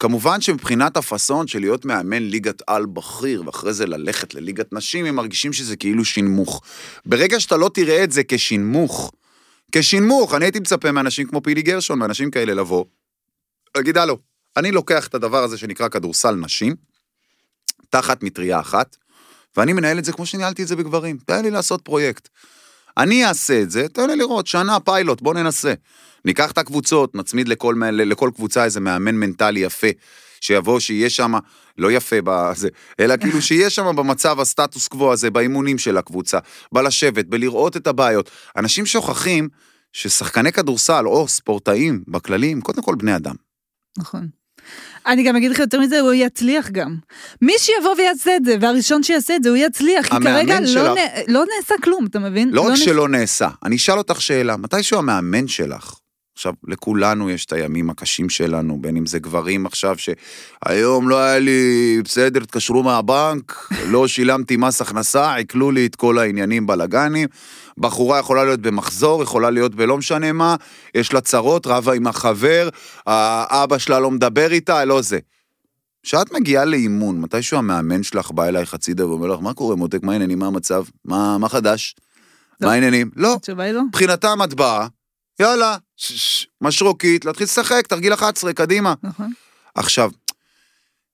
[0.00, 5.14] כמובן שמבחינת הפאסון של להיות מאמן ליגת על בכיר, ואחרי זה ללכת לליגת נשים, הם
[5.14, 6.62] מרגישים שזה כאילו שינמוך.
[7.06, 9.11] ברגע שאתה לא תראה את זה כשינמוך,
[9.72, 12.84] כשינמוך, אני הייתי מצפה מאנשים כמו פילי גרשון, מאנשים כאלה לבוא,
[13.76, 14.18] להגיד, הלו,
[14.56, 16.74] אני לוקח את הדבר הזה שנקרא כדורסל נשים,
[17.90, 18.96] תחת מטריה אחת,
[19.56, 21.18] ואני מנהל את זה כמו שניהלתי את זה בגברים.
[21.26, 22.28] תן לי לעשות פרויקט.
[22.96, 25.74] אני אעשה את זה, תן לי לראות, שנה פיילוט, בוא ננסה.
[26.24, 29.86] ניקח את הקבוצות, נצמיד לכל, לכל קבוצה איזה מאמן מנטלי יפה,
[30.42, 31.32] שיבוא, שיהיה שם,
[31.78, 32.68] לא יפה בזה,
[33.00, 36.38] אלא כאילו שיהיה שם במצב הסטטוס קוו הזה, באימונים של הקבוצה,
[36.72, 38.30] בלשבת, בלראות את הבעיות.
[38.56, 39.48] אנשים שוכחים
[39.92, 43.34] ששחקני כדורסל או ספורטאים בכללי הם קודם כל בני אדם.
[43.98, 44.26] נכון.
[45.06, 46.96] אני גם אגיד לך יותר מזה, הוא יצליח גם.
[47.42, 50.98] מי שיבוא ויעשה את זה, והראשון שיעשה את זה, הוא יצליח, כי כרגע לא, שלך-
[50.98, 51.32] נ...
[51.32, 52.50] לא נעשה כלום, אתה מבין?
[52.50, 55.94] לא רק נעשה- שלא נעשה, אני אשאל אותך שאלה, מתישהו המאמן שלך,
[56.42, 61.38] עכשיו, לכולנו יש את הימים הקשים שלנו, בין אם זה גברים עכשיו, שהיום לא היה
[61.38, 67.28] לי, בסדר, התקשרו מהבנק, לא שילמתי מס הכנסה, עיקלו לי את כל העניינים בלאגנים,
[67.78, 70.56] בחורה יכולה להיות במחזור, יכולה להיות בלא משנה מה,
[70.94, 72.68] יש לה צרות, רבה עם החבר,
[73.06, 75.18] האבא שלה לא מדבר איתה, לא זה.
[76.02, 80.12] כשאת מגיעה לאימון, מתישהו המאמן שלך בא אלייך הצידה ואומר לך, מה קורה מותק, מה
[80.12, 81.96] העניינים, מה המצב, מה, מה חדש?
[82.60, 83.10] מה העניינים?
[83.16, 83.34] לא.
[83.34, 83.82] התשובה היא לא.
[83.84, 84.86] מבחינתם את באה,
[85.40, 85.76] יאללה,
[86.60, 88.94] משרוקית, להתחיל לשחק, תרגיל 11, קדימה.
[89.02, 89.32] נכון.
[89.74, 90.10] עכשיו,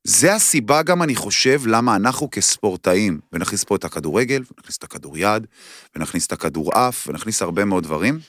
[0.05, 5.47] זה הסיבה גם, אני חושב, למה אנחנו כספורטאים, ונכניס פה את הכדורגל, ונכניס את הכדוריד,
[5.97, 8.21] ונכניס את הכדורעף, ונכניס הרבה מאוד דברים,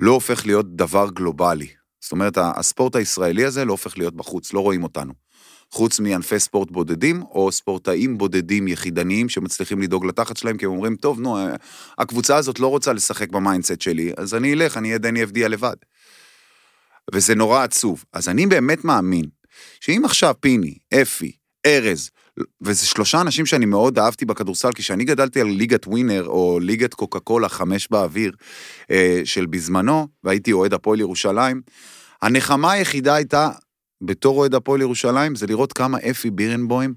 [0.00, 1.68] לא הופך להיות דבר גלובלי.
[2.00, 5.12] זאת אומרת, הספורט הישראלי הזה לא הופך להיות בחוץ, לא רואים אותנו.
[5.72, 10.96] חוץ מענפי ספורט בודדים, או ספורטאים בודדים יחידניים שמצליחים לדאוג לתחת שלהם, כי הם אומרים,
[10.96, 11.38] טוב, נו,
[11.98, 15.48] הקבוצה הזאת לא רוצה לשחק ב mindset שלי, אז אני אלך, אני אהיה דני אבדיה
[15.48, 15.76] לבד.
[17.14, 18.04] וזה נורא עצוב.
[18.12, 19.24] אז אני באמת מאמין
[19.80, 21.32] שאם עכשיו פיני, אפי,
[21.66, 22.10] ארז,
[22.60, 26.94] וזה שלושה אנשים שאני מאוד אהבתי בכדורסל, כי כשאני גדלתי על ליגת ווינר, או ליגת
[26.94, 28.32] קוקה קולה חמש באוויר
[28.90, 31.62] אה, של בזמנו, והייתי אוהד הפועל ירושלים,
[32.22, 33.50] הנחמה היחידה הייתה,
[34.02, 36.94] בתור אוהד הפועל ירושלים, זה לראות כמה אפי בירנבוים,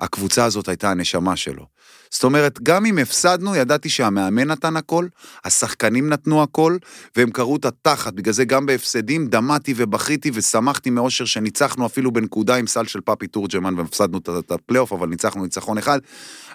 [0.00, 1.66] הקבוצה הזאת הייתה הנשמה שלו.
[2.10, 5.06] זאת אומרת, גם אם הפסדנו, ידעתי שהמאמן נתן הכל,
[5.44, 6.76] השחקנים נתנו הכל,
[7.16, 8.12] והם קרעו את התחת.
[8.12, 13.26] בגלל זה גם בהפסדים דמעתי ובכיתי ושמחתי מאושר שניצחנו אפילו בנקודה עם סל של פאפי
[13.26, 15.98] תורג'מן והפסדנו את- הפלייאוף, אבל ניצחנו ניצחון אחד.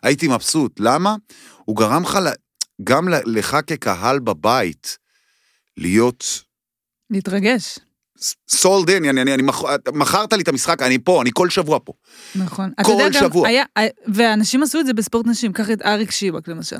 [0.04, 0.80] הייתי מבסוט.
[0.80, 1.16] למה?
[1.66, 2.20] הוא גרם לך,
[2.84, 4.98] גם לך כקהל בבית,
[5.78, 6.26] להיות
[7.10, 7.80] להתרגש.
[8.50, 11.80] סולד אין, אני, אני, אני, מכ- מכרת לי את המשחק, אני פה, אני כל שבוע
[11.84, 11.94] פה.
[12.36, 12.72] נכון.
[12.84, 13.48] כל יודע, גם שבוע.
[13.48, 13.64] היה,
[14.14, 16.78] ואנשים עשו את זה בספורט נשים, קח את אריק שיבק למשל.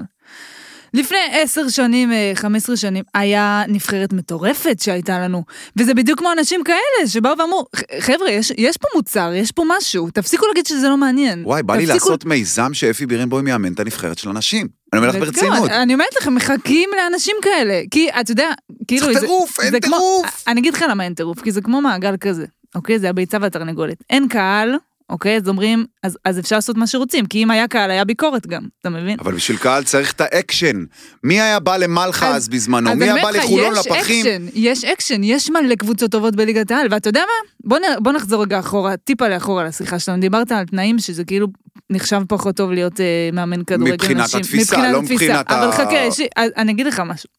[0.94, 5.44] לפני עשר שנים, אה, חמש עשרה שנים, היה נבחרת מטורפת שהייתה לנו,
[5.78, 9.64] וזה בדיוק כמו אנשים כאלה שבאו ואמרו, "ח- חבר'ה, יש, יש פה מוצר, יש פה
[9.78, 11.44] משהו, תפסיקו להגיד שזה לא מעניין.
[11.46, 14.68] וואי, בא לי תפסיקו- לעשות מיזם שאפי בירנבוים יאמן את הנבחרת של הנשים.
[14.94, 15.16] אני אומר לך.
[15.16, 15.70] ברצינות.
[15.70, 18.50] אני, אומרת לכם, מחכים לאנשים כאלה, כי אתה יודע,
[18.88, 19.06] כאילו...
[19.06, 20.44] צריך טירוף, אין טירוף.
[20.48, 23.00] אני אגיד לך למה אין טירוף, כי זה כמו מעגל כזה, אוקיי?
[23.00, 23.98] זה הביצה והתרנגולת.
[24.10, 24.76] אין קהל,
[25.10, 25.38] אוקיי?
[25.38, 28.64] אז אומרים, אז, אז אפשר לעשות מה שרוצים, כי אם היה קהל, היה ביקורת גם,
[28.82, 29.18] אתה מבין?
[29.20, 30.84] אבל בשביל קהל צריך את האקשן.
[31.24, 32.90] מי היה בא למלחה אז- אז בזמנו?
[32.92, 34.26] אז מי היה בא לחולון יש לפחים?
[34.26, 37.50] אקשן, יש אקשן, יש מלא קבוצות טובות בליגת העל, ואתה יודע מה?
[37.70, 40.22] בוא, נ, בוא נחזור רגע אחורה, טיפה לאחורה לשיחה שלנו.
[40.22, 41.48] דיברת על תנאים שזה כאילו
[41.90, 44.40] נחשב פחות טוב להיות אה, מאמן כדורגל מבחינת נשים.
[44.40, 47.30] התפיסה, לא מבחינת ה- אבל חכה, אז אני אגיד לך משהו.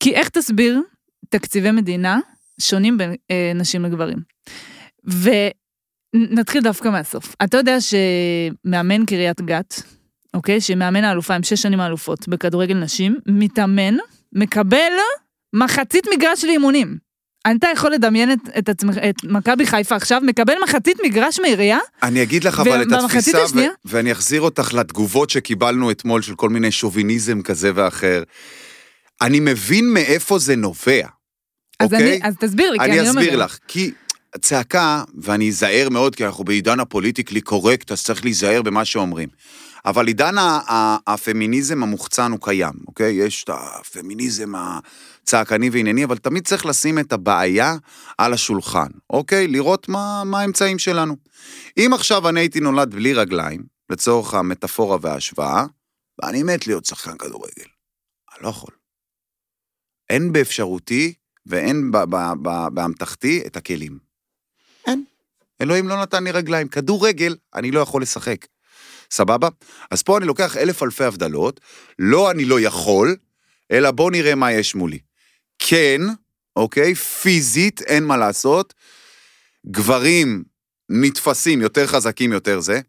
[0.00, 0.82] כי איך תסביר
[1.28, 2.18] תקציבי מדינה
[2.60, 4.18] שונים בין אה, נשים לגברים?
[6.14, 7.34] ונתחיל דווקא מהסוף.
[7.44, 9.82] אתה יודע שמאמן קריית גת,
[10.34, 10.60] אוקיי?
[10.60, 13.96] שמאמן האלופה עם שש שנים האלופות בכדורגל נשים, מתאמן,
[14.32, 14.92] מקבל
[15.54, 16.96] מחצית מגרש לאימונים.
[17.56, 21.78] אתה יכול לדמיין את, את עצמך, את מכבי חיפה עכשיו, מקבל מחצית מגרש מעירייה?
[22.02, 23.60] אני אגיד לך אבל את התפיסה, ו-?
[23.84, 28.22] ואני אחזיר אותך לתגובות שקיבלנו אתמול של כל מיני שוביניזם כזה ואחר.
[29.22, 31.06] אני מבין מאיפה זה נובע,
[31.80, 32.16] אז, אוקיי?
[32.16, 33.44] אני, אז תסביר לי, כי אני אני לא אסביר מבינה.
[33.44, 33.90] לך, כי
[34.40, 39.28] צעקה, ואני אזהר מאוד, כי אנחנו בעידן הפוליטיקלי קורקט, אז צריך להיזהר במה שאומרים.
[39.84, 40.34] אבל עידן
[41.06, 43.12] הפמיניזם המוחצן הוא קיים, אוקיי?
[43.12, 47.76] יש את הפמיניזם הצעקני וענייני, אבל תמיד צריך לשים את הבעיה
[48.18, 49.48] על השולחן, אוקיי?
[49.48, 51.16] לראות מה, מה האמצעים שלנו.
[51.76, 55.64] אם עכשיו אני הייתי נולד בלי רגליים, לצורך המטאפורה וההשוואה,
[56.22, 57.68] ואני מת להיות שחקן כדורגל,
[58.34, 58.74] אני לא יכול.
[60.10, 61.14] אין באפשרותי
[61.46, 61.90] ואין
[62.72, 64.11] באמתחתי את הכלים.
[65.62, 66.68] אלוהים לא נתן לי רגליים.
[66.68, 68.46] כדורגל, אני לא יכול לשחק.
[69.10, 69.48] סבבה?
[69.90, 71.60] אז פה אני לוקח אלף אלפי הבדלות,
[71.98, 73.16] לא אני לא יכול,
[73.72, 74.98] אלא בוא נראה מה יש מולי.
[75.58, 76.00] כן,
[76.56, 78.74] אוקיי, פיזית, אין מה לעשות,
[79.66, 80.44] גברים
[80.88, 82.80] נתפסים יותר חזקים יותר זה,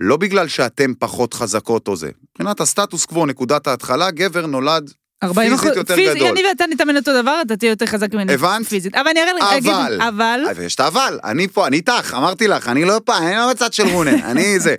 [0.00, 2.10] לא בגלל שאתם פחות חזקות או זה.
[2.30, 6.28] מבחינת הסטטוס קוו, נקודת ההתחלה, גבר נולד 40 פיזית יותר פיז- גדול.
[6.28, 8.32] אני ואתה נתאמן אותו דבר, אתה תהיה יותר חזק ממני.
[8.32, 8.66] הבנת?
[8.66, 8.94] פיזית.
[8.94, 12.48] אבל אני אראה לך, אגיד- אבל, אבל, ויש את האבל, אני פה, אני איתך, אמרתי
[12.48, 14.74] לך, אני לא פה, אני לא בצד של רונן, אני זה.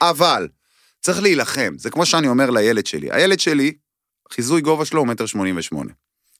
[0.00, 0.48] אבל,
[1.00, 3.08] צריך להילחם, זה כמו שאני אומר לילד שלי.
[3.10, 3.72] הילד שלי,
[4.32, 5.90] חיזוי גובה שלו הוא מטר שמונים ושמונה.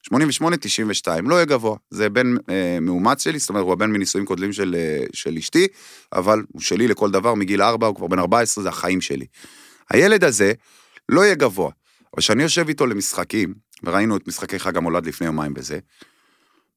[0.02, 1.76] 88, 92, לא יהיה גבוה.
[1.90, 5.66] זה בן אה, מאומץ שלי, זאת אומרת, הוא הבן מנישואים קודמים של, אה, של אשתי,
[6.12, 9.26] אבל הוא שלי לכל דבר, מגיל 4, הוא כבר בן 14, זה החיים שלי.
[9.90, 10.52] הילד הזה
[11.08, 11.70] לא יהיה גבוה.
[12.16, 15.78] אבל כשאני יושב איתו למשחקים, וראינו את משחקי חג המולד לפני יומיים בזה,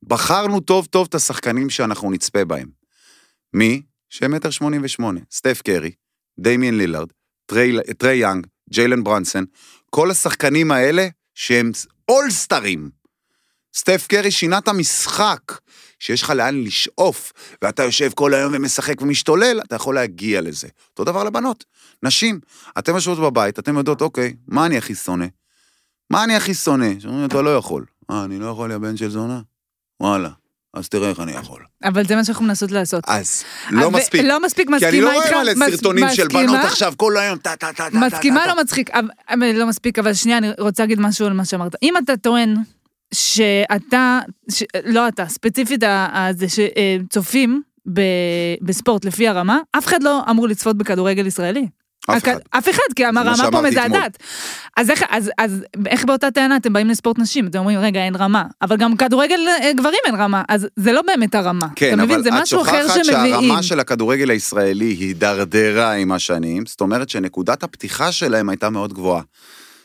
[0.03, 2.69] בחרנו טוב טוב את השחקנים שאנחנו נצפה בהם.
[3.53, 3.81] מי?
[4.09, 5.19] שהם מטר שמונים ושמונה.
[5.31, 5.91] סטף קרי,
[6.39, 7.07] דמיאן לילארד,
[7.45, 9.45] טרי, טרי יאנג, ג'יילן ברנסון,
[9.89, 11.71] כל השחקנים האלה שהם
[12.09, 12.89] אולסטרים.
[13.73, 15.41] סטף קרי שינה את המשחק,
[15.99, 20.67] שיש לך לאן לשאוף, ואתה יושב כל היום ומשחק ומשתולל, אתה יכול להגיע לזה.
[20.89, 21.65] אותו דבר לבנות.
[22.03, 22.39] נשים,
[22.79, 25.25] אתן יושבות בבית, אתן יודעות, אוקיי, מה אני הכי שונא?
[26.09, 26.99] מה אני הכי שונא?
[26.99, 27.85] שאומרים, אתה לא יכול.
[28.11, 29.39] אה, אני לא יכול, יא בן של זונה?
[29.99, 30.29] וואלה.
[30.73, 31.63] אז תראה איך אני יכול.
[31.83, 33.03] אבל זה מה שאנחנו מנסות לעשות.
[33.07, 34.21] אז, לא אבל- מספיק.
[34.25, 35.33] לא מספיק כי אני מסכימה לא איתך.
[35.33, 36.43] רואה מלא סרטונים של מסכימה?
[36.43, 37.97] בנות עכשיו כל היום, טה טה טה טה טה.
[37.99, 38.89] מסכימה לא מצחיק,
[39.55, 41.75] לא מספיק, אבל שנייה, אני רוצה להגיד משהו על מה שאמרת.
[41.83, 42.55] אם אתה טוען
[43.13, 44.19] שאתה,
[44.51, 47.61] ש- לא אתה, ספציפית ה- ה- זה שצופים
[47.93, 48.01] ב-
[48.61, 51.67] בספורט לפי הרמה, אף אחד לא אמור לצפות בכדורגל ישראלי.
[52.09, 52.35] אף אחד.
[52.49, 53.61] אף אחד, כי הרמה פה.
[53.61, 54.17] מזעזעת.
[54.77, 57.47] אז איך, אז, אז איך באותה טענה אתם באים לספורט נשים?
[57.47, 58.43] אתם אומרים, רגע, אין רמה.
[58.61, 61.67] אבל גם כדורגל אה, גברים אין רמה, אז זה לא באמת הרמה.
[61.75, 62.23] כן, אתה מבין?
[62.23, 63.33] זה את משהו אחר שוכחת שמביאים.
[63.33, 69.21] שהרמה של הכדורגל הישראלי הידרדרה עם השנים, זאת אומרת שנקודת הפתיחה שלהם הייתה מאוד גבוהה.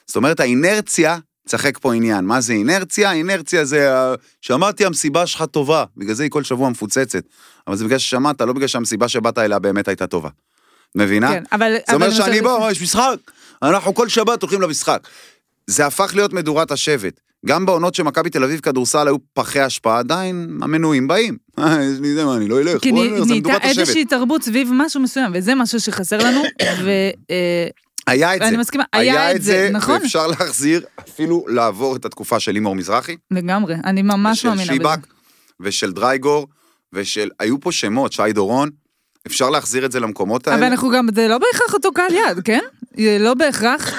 [0.07, 3.13] זאת אומרת, האינרציה, צחק פה עניין, מה זה אינרציה?
[3.13, 3.91] אינרציה זה,
[4.41, 7.25] שמעתי המסיבה שלך טובה, בגלל זה היא כל שבוע מפוצצת.
[7.67, 10.29] אבל זה בגלל ששמעת, לא בגלל שהמסיבה שבאת אליה באמת הייתה טובה.
[10.95, 11.29] מבינה?
[11.29, 11.77] כן, אבל...
[11.89, 13.17] זה אומר אבל שאני בא, יש משחק,
[13.63, 15.09] אנחנו כל שבת הולכים למשחק.
[15.67, 17.21] זה הפך להיות מדורת השבט.
[17.47, 21.37] גם בעונות שמכבי תל אביב כדורסל היו פחי השפעה, עדיין המנויים באים.
[21.59, 23.57] אה, יש לי זה, מה, אני לא אלך, כי נהייתה.
[23.63, 26.43] איזושהי תרבות סביב משהו מסוים, וזה משהו שחסר לנו,
[28.07, 28.45] היה את זה.
[28.47, 29.95] ואני מסכימה, היה את זה, נכון?
[30.03, 34.73] ואפשר להחזיר, אפילו לעבור את התקופה של לימור מזרחי, לגמרי, אני ממש ושל מאמינה בזה.
[34.75, 35.07] שיבק,
[35.61, 36.47] ושל דרייגור,
[36.93, 38.71] ושל, היו פה שמות, שי דורון,
[39.27, 40.59] אפשר להחזיר את זה למקומות האלה.
[40.59, 42.61] אבל אנחנו גם, זה לא בהכרח אותו קהל יד, כן?
[43.21, 43.93] לא בהכרח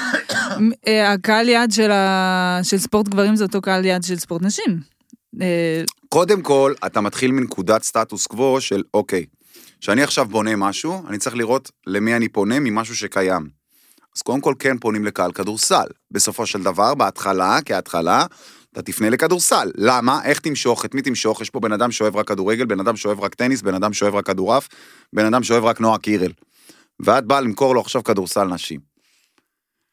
[0.88, 4.80] אה, הקהל יד של ה- של ספורט גברים זה אותו קהל יד של ספורט נשים.
[5.42, 9.26] אה, קודם כל, אתה מתחיל מנקודת סטטוס קוו של, אוקיי,
[9.82, 13.65] כשאני עכשיו בונה משהו, אני צריך לראות למי אני פונה ממשהו שקיים.
[14.16, 15.88] אז קודם כל כן פונים לקהל כדורסל.
[16.12, 18.26] בסופו של דבר, בהתחלה, כהתחלה,
[18.74, 19.72] אתה תפנה לכדורסל.
[19.76, 20.20] למה?
[20.24, 20.86] איך תמשוך?
[20.86, 21.42] את מי תמשוך?
[21.42, 24.16] יש פה בן אדם שאוהב רק כדורגל, בן אדם שאוהב רק טניס, בן אדם שאוהב
[24.16, 24.68] רק כדורעף,
[25.14, 26.32] בן אדם שאוהב רק נועה קירל.
[27.00, 28.95] ואת באה למכור לו עכשיו כדורסל נשים.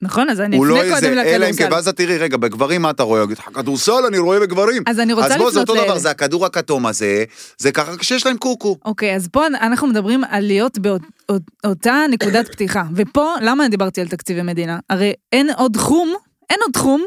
[0.03, 1.75] נכון, אז אני לא אפנה קודם איזה, אלא אם כן, לכדורסל.
[1.75, 3.25] ואז את תראי, רגע, בגברים מה אתה רואה?
[3.55, 4.83] כדורסל אני רואה בגברים.
[4.87, 7.25] אז אני רוצה אז בוא, זה לפנות אותו דבר, זה הכדור הכתום הזה,
[7.59, 8.77] זה ככה כשיש להם קוקו.
[8.85, 12.83] אוקיי, אז פה אנחנו מדברים על להיות באותה נקודת פתיחה.
[12.95, 14.79] ופה, למה דיברתי על תקציבי מדינה?
[14.91, 16.15] הרי אין עוד תחום,
[16.51, 17.05] אין עוד תחום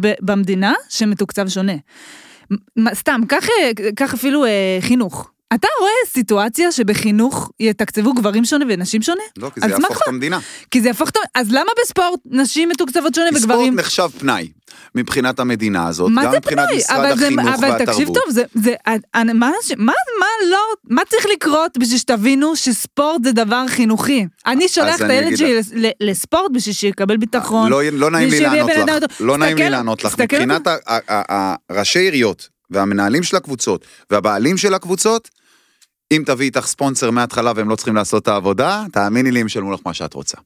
[0.00, 1.72] ב- במדינה שמתוקצב שונה.
[2.94, 3.20] סתם,
[3.96, 5.30] קח אפילו אה, חינוך.
[5.54, 9.22] אתה רואה סיטואציה שבחינוך יתקצבו גברים שונה ונשים שונה?
[9.38, 10.02] לא, כי זה מה יהפוך?
[10.02, 10.38] את המדינה.
[10.70, 11.16] כי זה יהפוך את...
[11.16, 13.74] ה- אז למה בספורט נשים מתוקצבות שונה כי ספורט וגברים...
[13.76, 14.48] נחשב פנאי
[14.94, 16.76] מבחינת המדינה הזאת, מה גם זה מבחינת פנאי?
[16.78, 17.86] משרד אבל זה- החינוך אבל והתרבות.
[17.88, 18.74] תקשיב טוב, זה, זה,
[19.14, 24.26] אני- מה, ש- מה, מה לא, מה צריך לקרות בשביל שתבינו שספורט זה דבר חינוכי?
[24.46, 25.60] אני שולח את הילד שלי
[26.00, 27.70] לספורט בשביל שיקבל ביטחון.
[27.70, 29.26] לא, לא נעים לי לענות לך, טוב.
[29.26, 30.20] לא נעים לי לענות לך.
[30.20, 30.62] מבחינת
[31.72, 35.28] ראשי עיריות והמנהלים של הקבוצות והבעלים של הקבוצות,
[36.12, 39.72] אם תביא איתך ספונסר מההתחלה והם לא צריכים לעשות את העבודה, תאמיני לי, הם ישלמו
[39.72, 40.38] לך מה שאת רוצה.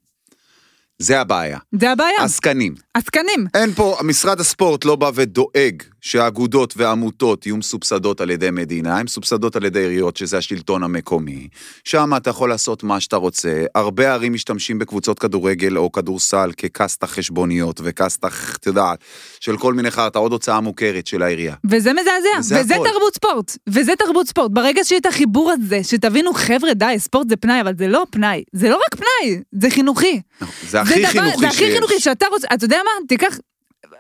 [0.99, 1.59] זה הבעיה.
[1.81, 2.25] זה הבעיה.
[2.25, 2.75] עסקנים.
[2.95, 3.47] עסקנים.
[3.55, 9.05] אין פה, משרד הספורט לא בא ודואג שהאגודות והעמותות יהיו מסובסדות על ידי מדינה, הן
[9.05, 11.49] מסובסדות על ידי עיריות, שזה השלטון המקומי.
[11.85, 13.65] שם אתה יכול לעשות מה שאתה רוצה.
[13.75, 18.99] הרבה ערים משתמשים בקבוצות כדורגל או כדורסל כקסטה חשבוניות וקסטה, את יודעת,
[19.41, 21.55] של כל מיני חרטא, עוד הוצאה מוכרת של העירייה.
[21.71, 22.85] וזה מזעזע, וזה וזה הכל.
[22.93, 24.51] תרבות ספורט, וזה תרבות ספורט.
[24.51, 28.43] ברגע שיהיה את החיבור הזה, שתבינו, חבר'ה, די, ספורט זה פנאי, אבל זה לא פנאי.
[28.53, 30.21] זה לא רק פנאי, זה חינוכי.
[30.69, 31.75] זה הכי דבר- חינוכי זה הכי שיש.
[31.75, 33.07] חינוכי, שאתה רוצה, אתה יודע מה?
[33.09, 33.39] תיקח,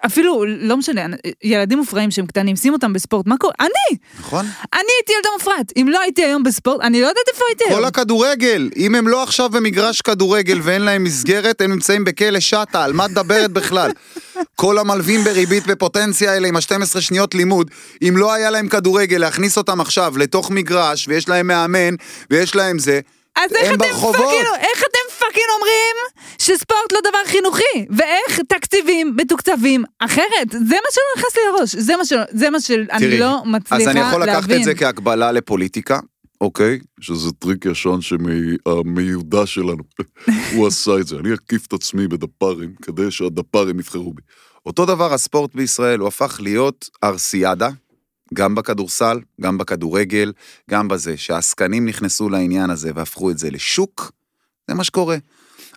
[0.06, 1.06] אפילו, לא משנה,
[1.42, 3.52] ילדים מופרעים שהם קטנים, שים אותם בספורט, מה קורה?
[3.60, 3.98] אני!
[4.20, 4.46] נכון?
[4.74, 5.72] אני הייתי ילדה מופרעת.
[5.76, 7.84] אם לא הייתי היום בספורט, אני לא יודעת איפה הייתי כל היום.
[7.84, 12.92] הכדורגל, אם הם לא עכשיו במגרש כדורגל ואין להם מסגרת, הם נמצאים בכלא שטה, על
[12.92, 13.90] מה את מדברת בכלל?
[14.56, 17.70] כל המלווים בריבית בפוטנציה האלה עם ה-12 שניות לימוד,
[18.08, 21.94] אם לא היה להם כדורגל, להכניס אותם עכשיו לתוך מגרש, ויש להם מאמן,
[22.30, 23.00] ויש להם זה,
[23.36, 24.16] אז איך אתם ברחובות.
[24.16, 25.96] fucking, איך אתם fucking אומרים
[26.38, 27.86] שספורט לא דבר חינוכי?
[27.90, 30.50] ואיך תקציבים מתוקצבים אחרת?
[30.50, 31.74] זה מה שלא נכנס לי לראש.
[31.74, 33.88] זה מה שלא, זה מה שאני לא מצליחה להבין.
[33.88, 36.00] אז אני יכול לקחת את זה כהקבלה לפוליטיקה,
[36.40, 36.78] אוקיי?
[37.00, 39.82] שזה טריק ישן שהמיודע שלנו,
[40.54, 41.16] הוא עשה את זה.
[41.16, 44.22] אני אקיף את עצמי בדפ"רים, כדי שהדפ"רים יבחרו בי.
[44.66, 47.68] אותו דבר הספורט בישראל, הוא הפך להיות ארסיאדה,
[48.34, 50.32] גם בכדורסל, גם בכדורגל,
[50.70, 54.12] גם בזה, שהעסקנים נכנסו לעניין הזה והפכו את זה לשוק,
[54.68, 55.16] זה מה שקורה.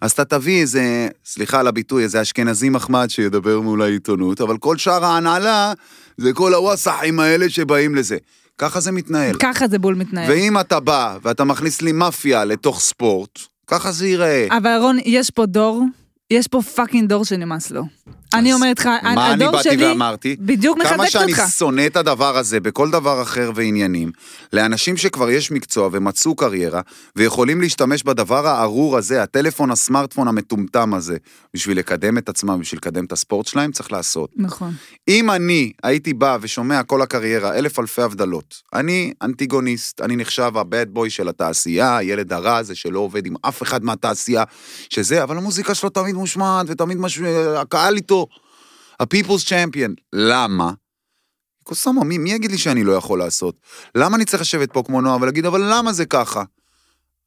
[0.01, 4.77] אז אתה תביא איזה, סליחה על הביטוי, איזה אשכנזי מחמד שידבר מול העיתונות, אבל כל
[4.77, 5.73] שאר ההנהלה
[6.17, 8.17] זה כל הוואסחים האלה שבאים לזה.
[8.57, 9.35] ככה זה מתנהל.
[9.39, 10.31] ככה זה בול מתנהל.
[10.31, 14.47] ואם אתה בא ואתה מכניס לי מאפיה לתוך ספורט, ככה זה ייראה.
[14.57, 15.83] אבל רון, יש פה דור,
[16.31, 17.83] יש פה fucking דור שנמאס לו.
[18.33, 20.35] אני אומרת לך, מה אני הדור באתי שלי ואמרתי?
[20.39, 21.43] בדיוק כמה מחזקת שאני אותך.
[21.57, 24.11] שונא את הדבר הזה בכל דבר אחר ועניינים,
[24.53, 26.81] לאנשים שכבר יש מקצוע ומצאו קריירה,
[27.15, 31.17] ויכולים להשתמש בדבר הארור הזה, הטלפון, הסמארטפון המטומטם הזה,
[31.53, 34.29] בשביל לקדם את עצמם, בשביל לקדם את הספורט שלהם, צריך לעשות.
[34.35, 34.73] נכון.
[35.07, 40.63] אם אני הייתי בא ושומע כל הקריירה, אלף אלפי הבדלות, אני אנטיגוניסט, אני נחשב ה
[40.63, 44.43] bad boy של התעשייה, הילד הרע הזה שלא עובד עם אף אחד מהתעשייה,
[44.89, 47.19] שזה, אבל המוזיקה שלו תמיד מושמעת ותמיד מש...
[47.57, 48.27] הקהל איתו.
[48.99, 49.93] ה-People's Champion.
[50.13, 50.71] למה?
[51.63, 53.55] קוסומו, מי, מי יגיד לי שאני לא יכול לעשות?
[53.95, 56.43] למה אני צריך לשבת פה כמו נועה ולהגיד, אבל למה זה ככה?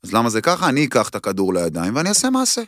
[0.04, 0.68] אז למה זה ככה?
[0.68, 2.62] אני אקח את הכדור לידיים ואני אעשה מעשה.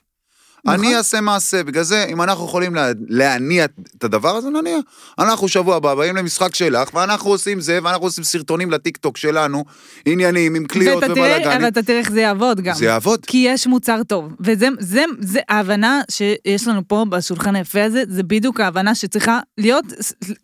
[0.64, 0.80] נכון.
[0.84, 4.78] אני אעשה מעשה, בגלל זה, אם אנחנו יכולים לה- להניע את הדבר הזה, נניע.
[5.18, 9.64] אנחנו שבוע הבא באים למשחק שלך, ואנחנו עושים זה, ואנחנו עושים סרטונים לטיקטוק שלנו,
[10.06, 11.68] עניינים עם קליעות תראה, אבל ובלאגנים.
[11.68, 12.74] אתה תראה איך זה יעבוד גם.
[12.74, 13.20] זה יעבוד.
[13.26, 18.22] כי יש מוצר טוב, וזה זה, זה ההבנה שיש לנו פה בשולחן היפה הזה, זה
[18.22, 19.84] בדיוק ההבנה שצריכה להיות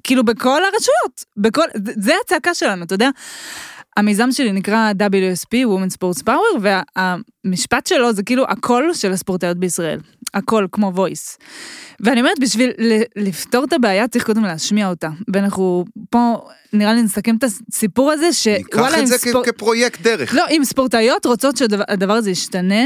[0.05, 3.11] כאילו בכל הרשויות, בכל, זה- זה הצעקה שלנו, אתה יודע.
[3.97, 10.01] המיזם שלי נקרא WSP, Women Sports Power, והמשפט שלו זה כאילו הקול של הספורטאיות בישראל.
[10.35, 11.37] הקול, כמו voice.
[12.01, 12.71] ואני אומרת, בשביל
[13.17, 15.09] לפתור את הבעיה צריך קודם להשמיע אותה.
[15.35, 16.35] ואנחנו פה,
[16.73, 20.35] נראה לי נסכם את הסיפור הזה, ניקח שוואלה, את זה ספור- כפרויקט דרך.
[20.35, 22.85] לא, אם ספורטאיות רוצות שהדבר הזה ישתנה,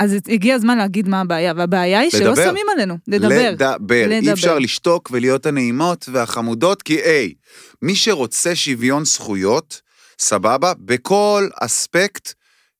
[0.00, 2.36] אז הגיע הזמן להגיד מה הבעיה, והבעיה היא שלא.
[2.36, 3.50] שמים עלינו, לדבר.
[3.50, 4.10] לדבר.
[4.10, 4.32] אי.
[4.32, 7.32] אפשר לשתוק ולהיות הנעימות והחמודות, כי היי,
[7.82, 9.80] מי שרוצה שוויון זכויות,
[10.18, 12.32] סבבה, בכל אספקט,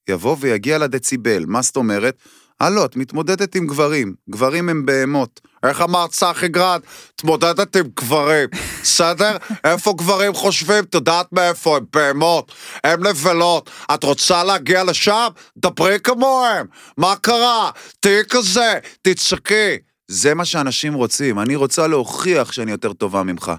[0.09, 1.45] יבוא ויגיע לדציבל.
[1.47, 2.17] מה זאת אומרת?
[2.61, 5.41] הלו, את מתמודדת עם גברים, גברים הם בהמות.
[5.63, 6.81] איך אמר צחי גרד?
[7.17, 8.49] תמודדת עם גברים,
[8.83, 9.37] בסדר?
[9.65, 10.85] איפה גברים חושבים?
[10.85, 12.53] את יודעת מאיפה הם בהמות,
[12.85, 13.71] הם נבלות.
[13.95, 15.29] את רוצה להגיע לשם?
[15.57, 16.67] דברי כמוהם.
[16.97, 17.71] מה קרה?
[18.01, 19.79] תהיי כזה, תצעקי.
[20.09, 23.53] זה מה שאנשים רוצים, אני רוצה להוכיח שאני יותר טובה ממך.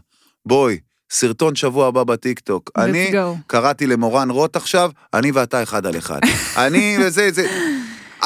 [0.45, 0.79] בואי,
[1.11, 2.71] סרטון שבוע הבא בטיקטוק.
[2.77, 3.37] Let's אני go.
[3.47, 6.19] קראתי למורן רוט עכשיו, אני ואתה אחד על אחד.
[6.65, 7.47] אני וזה, זה...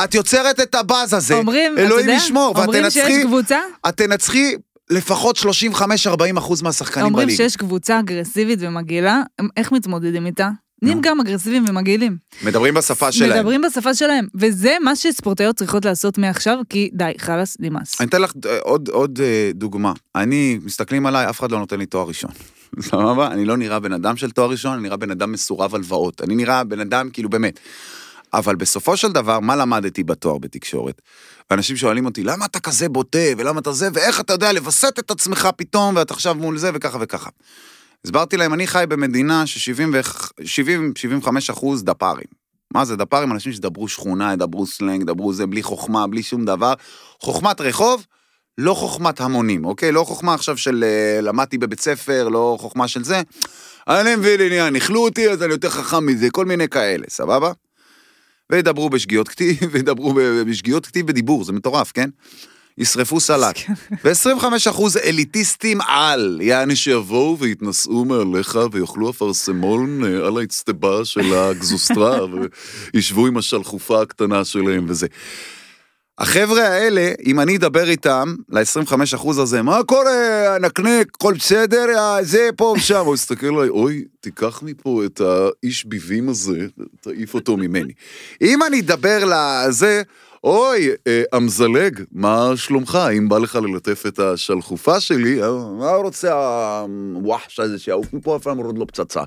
[0.04, 1.34] את יוצרת את הבאז הזה.
[1.34, 4.56] אומרים, אלוהים ישמור, ואת אומרים שיש תנצחי, קבוצה, את תנצחי
[4.90, 5.44] לפחות 35-40
[6.38, 7.44] אחוז מהשחקנים אומרים בליגה.
[7.44, 9.22] שיש קבוצה אגרסיבית ומגעילה,
[9.58, 10.50] איך מתמודדים איתה?
[10.82, 12.18] נהיים גם אגרסיביים ומגעילים.
[12.44, 13.40] מדברים בשפה שלהם.
[13.40, 18.02] מדברים בשפה שלהם, וזה מה שספורטאיות צריכות לעשות מעכשיו, כי די, חלאס, נמאס.
[18.02, 19.94] אני אתן לך אה, עוד, עוד אה, דוגמה.
[20.16, 22.32] אני, מסתכלים עליי, אף אחד לא נותן לי תואר ראשון.
[22.82, 23.28] סבבה?
[23.28, 26.22] אני לא נראה בן אדם של תואר ראשון, אני נראה בן אדם מסורב הלוואות.
[26.22, 27.60] אני נראה בן אדם, כאילו, באמת.
[28.34, 31.02] אבל בסופו של דבר, מה למדתי בתואר בתקשורת?
[31.52, 35.12] אנשים שואלים אותי, למה אתה כזה בוטה, ולמה אתה זה, ואיך אתה יודע לווסת את
[35.12, 37.30] עצמך פתאום, ואתה עכשיו מול זה, וככה וככה.
[38.06, 42.28] הסברתי להם, אני חי במדינה ש-70-75 אחוז דפ"רים.
[42.74, 43.32] מה זה דפ"רים?
[43.32, 46.74] אנשים שדברו שכונה, ידברו סלנג, ידברו זה בלי חוכמה, בלי שום דבר.
[47.20, 48.06] חוכמת רחוב,
[48.58, 49.92] לא חוכמת המונים, אוקיי?
[49.92, 53.22] לא חוכמה עכשיו של אה, למדתי בבית ספר, לא חוכמה של זה.
[53.88, 57.52] אני מבין עניין, ניכלו אותי, אז אני יותר חכם מזה, כל מיני כאלה, סבבה?
[58.52, 60.14] וידברו בשגיאות כתיב, וידברו
[60.48, 62.10] בשגיאות כתיב בדיבור, זה מטורף, כן?
[62.78, 63.60] ישרפו סלט.
[64.04, 72.20] ו-25 אחוז אליטיסטים על, יעני שיבואו ויתנשאו מעליך ויאכלו אפרסמון אה, על האצטבה של הגזוסטרה,
[72.94, 75.08] וישבו עם השלחופה הקטנה שלהם וזה.
[76.18, 81.86] החבר'ה האלה, אם אני אדבר איתם, ל-25% הזה, מה קורה, נקנק, הכל בסדר,
[82.22, 86.68] זה פה ושם, הוא יסתכל עליי, אוי, תיקח מפה את האיש ביבים הזה,
[87.02, 87.94] תעיף אותו ממני.
[88.42, 90.02] אם אני אדבר לזה,
[90.44, 93.00] אוי, אה, המזלג, מה שלומך?
[93.18, 96.34] אם בא לך ללטף את השלחופה שלי, אה, מה רוצה
[97.16, 99.24] הוואחש הזה שיעוף מפה, אף פעם עוד לא פצצה.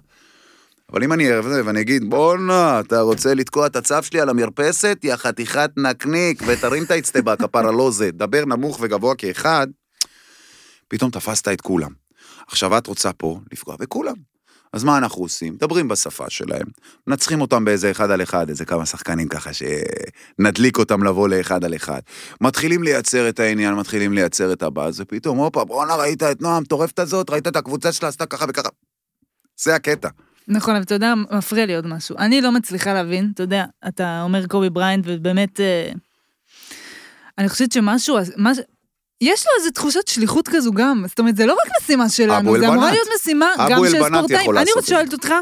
[0.92, 4.99] אבל אם אני אראה ואני אגיד, בואנה, אתה רוצה לתקוע את הצו שלי על המרפסת?
[5.03, 9.66] יא חתיכת נקניק, ותרים את האצטבה, כפרה לא זה, דבר נמוך וגבוה כאחד,
[10.88, 11.90] פתאום תפסת את כולם.
[12.49, 14.14] עכשיו את רוצה פה לפגוע בכולם.
[14.72, 15.53] אז מה אנחנו עושים?
[15.53, 16.66] מדברים בשפה שלהם,
[17.07, 21.75] מנצחים אותם באיזה אחד על אחד, איזה כמה שחקנים ככה שנדליק אותם לבוא לאחד על
[21.75, 22.01] אחד.
[22.40, 26.99] מתחילים לייצר את העניין, מתחילים לייצר את הבאז, ופתאום, הופה, בואנה, ראית את נועם, מטורפת
[26.99, 28.68] הזאת, ראית את הקבוצה שלה, עשתה ככה וככה.
[29.62, 30.09] זה הקטע.
[30.48, 32.18] נכון, אבל אתה יודע, מפריע לי עוד משהו.
[32.18, 35.92] אני לא מצליחה להבין, אתה יודע, אתה אומר קובי בריינט, ובאמת, אה,
[37.38, 38.59] אני חושבת שמשהו, מש,
[39.20, 42.68] יש לו איזה תחושת שליחות כזו גם, זאת אומרת, זה לא רק משימה שלנו, זה
[42.68, 44.59] אמורה להיות משימה גם של ספורטאים.
[44.59, 45.32] אני רוצה שואלת אותך,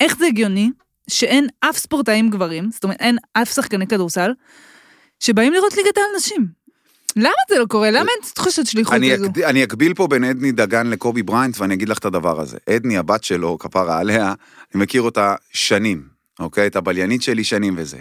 [0.00, 0.70] איך זה הגיוני
[1.10, 4.32] שאין אף ספורטאים גברים, זאת אומרת, אין אף שחקני כדורסל,
[5.20, 6.57] שבאים לראות ליגת העל נשים?
[7.18, 7.90] למה זה לא קורה?
[7.90, 9.26] למה אין תחושת שליחות כזו?
[9.44, 12.58] אני אקביל פה בין עדני דגן לקובי בריינט, ואני אגיד לך את הדבר הזה.
[12.66, 14.34] עדני, הבת שלו, כפרה עליה,
[14.74, 16.08] אני מכיר אותה שנים,
[16.40, 16.66] אוקיי?
[16.66, 17.98] את הבליינית שלי שנים וזה.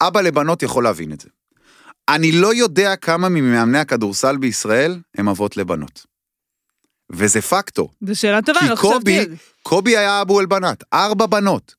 [0.00, 1.28] אבא לבנות יכול להבין את זה.
[2.08, 6.06] אני לא יודע כמה ממאמני הכדורסל בישראל הם אבות לבנות.
[7.10, 7.90] וזה פקטור.
[8.06, 9.36] זו שאלה טובה, לא חשבתי על זה.
[9.36, 11.74] כי קובי היה אבו אל-בנת, ארבע בנות.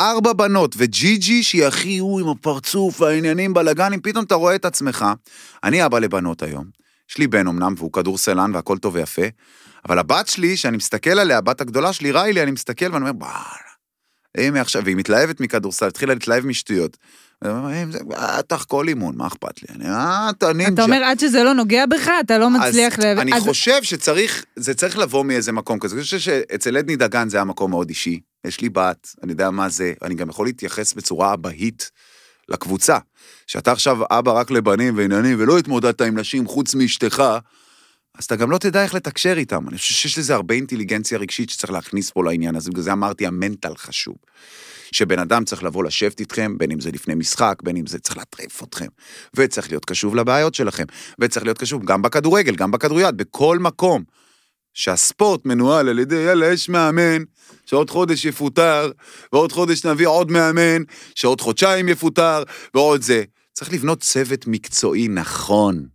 [0.00, 5.04] ארבע בנות, וג'י-ג'י שהיא הכי הוא עם הפרצוף והעניינים בלאגנים, פתאום אתה רואה את עצמך.
[5.64, 6.64] אני אבא לבנות היום,
[7.10, 9.22] יש לי בן אמנם, והוא כדורסלן והכל טוב ויפה,
[9.88, 13.66] אבל הבת שלי, שאני מסתכל עליה, הבת הגדולה שלי, ריילי, אני מסתכל ואני אומר, וואלה,
[14.36, 16.96] היא עכשיו, והיא מתלהבת מכדורסל, התחילה להתלהב משטויות.
[17.44, 19.68] בטח כל אימון, מה אכפת לי?
[19.74, 20.74] אני, אה, אתה נינג'ה.
[20.74, 22.98] אתה אומר, עד שזה לא נוגע בך, אתה לא מצליח...
[22.98, 23.02] ל...
[23.02, 25.94] אני חושב שצריך, זה צריך לבוא מאיזה מקום כזה.
[25.94, 28.20] אני חושב שאצל עדני דגן זה היה מקום מאוד אישי.
[28.44, 31.90] יש לי בת, אני יודע מה זה, אני גם יכול להתייחס בצורה אבהית
[32.48, 32.98] לקבוצה.
[33.46, 37.22] שאתה עכשיו אבא רק לבנים ועניינים, ולא התמודדת עם נשים חוץ מאשתך,
[38.18, 39.68] אז אתה גם לא תדע איך לתקשר איתם.
[39.68, 43.26] אני חושב שיש לזה הרבה אינטליגנציה רגשית שצריך להכניס פה לעניין הזה, בגלל זה אמרתי,
[43.26, 44.16] המנטל חשוב.
[44.96, 48.16] שבן אדם צריך לבוא לשבת איתכם, בין אם זה לפני משחק, בין אם זה צריך
[48.16, 48.86] להטריף אתכם,
[49.34, 50.84] וצריך להיות קשוב לבעיות שלכם,
[51.20, 54.04] וצריך להיות קשוב גם בכדורגל, גם בכדוריד, בכל מקום.
[54.74, 57.22] שהספורט מנוהל על ידי, יאללה, יש מאמן,
[57.66, 58.90] שעוד חודש יפוטר,
[59.32, 60.82] ועוד חודש נביא עוד מאמן,
[61.14, 62.42] שעוד חודשיים יפוטר,
[62.74, 63.24] ועוד זה.
[63.52, 65.86] צריך לבנות צוות מקצועי נכון.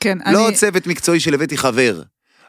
[0.00, 0.34] כן, לא אני...
[0.34, 2.02] לא צוות מקצועי של הבאתי חבר.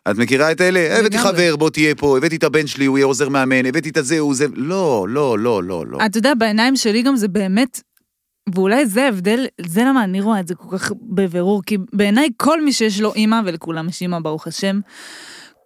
[0.09, 0.99] את מכירה את אלה?
[0.99, 3.97] הבאתי חבר, בוא תהיה פה, הבאתי את הבן שלי, הוא יהיה עוזר מאמן, הבאתי את
[3.97, 4.45] הזה, הוא זה...
[4.53, 5.97] לא, לא, לא, לא, לא.
[6.05, 7.81] אתה יודע, בעיניים שלי גם זה באמת...
[8.55, 12.61] ואולי זה ההבדל, זה למה אני רואה את זה כל כך בבירור, כי בעיניי כל
[12.61, 14.79] מי שיש לו אימא, ולכולם יש אימא, ברוך השם,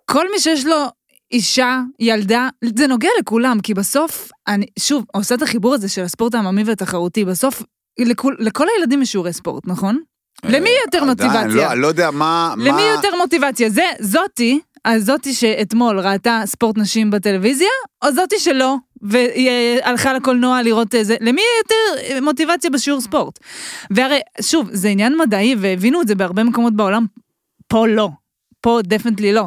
[0.06, 0.86] כל מי שיש לו
[1.32, 6.36] אישה, ילדה, זה נוגע לכולם, כי בסוף, אני, שוב, עושה את החיבור הזה של הספורט
[6.36, 7.64] העממי והתחרותי, בסוף,
[8.00, 10.00] לכול, לכל הילדים יש שיעורי ספורט, נכון?
[10.44, 11.46] למי יותר מוטיבציה?
[11.48, 12.54] לא, לא יודע מה...
[12.58, 13.70] למי יותר מוטיבציה?
[13.70, 17.70] זה, זאתי, אז זאתי שאתמול ראתה ספורט נשים בטלוויזיה,
[18.04, 23.40] או זאתי שלא, והלכה לקולנוע לראות איזה, למי יותר מוטיבציה בשיעור ספורט?
[23.92, 27.06] והרי, שוב, זה עניין מדעי, והבינו את זה בהרבה מקומות בעולם,
[27.68, 28.10] פה לא.
[28.62, 29.46] פה definitely לא.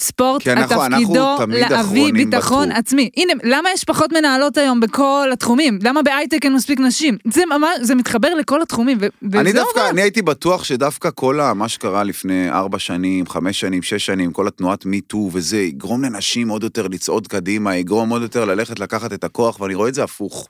[0.00, 2.78] ספורט, אנחנו, תפקידו להביא ביטחון בתחום.
[2.78, 3.10] עצמי.
[3.16, 5.78] הנה, למה יש פחות מנהלות היום בכל התחומים?
[5.82, 7.16] למה בהייטק אין מספיק נשים?
[7.32, 11.54] זה ממש, זה מתחבר לכל התחומים, ו- אני דווקא, אני הייתי בטוח שדווקא כל ה,
[11.54, 16.04] מה שקרה לפני ארבע שנים, חמש שנים, שש שנים, כל התנועת Me Too וזה, יגרום
[16.04, 19.94] לנשים עוד יותר לצעוד קדימה, יגרום עוד יותר ללכת לקחת את הכוח, ואני רואה את
[19.94, 20.48] זה הפוך.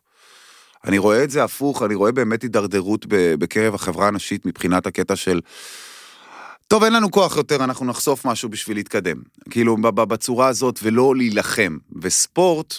[0.87, 5.41] אני רואה את זה הפוך, אני רואה באמת הידרדרות בקרב החברה הנשית מבחינת הקטע של...
[6.71, 9.23] טוב, אין לנו כוח יותר, אנחנו נחשוף משהו בשביל להתקדם.
[9.51, 11.79] כאילו, בצורה הזאת, ולא להילחם.
[12.03, 12.75] וספורט,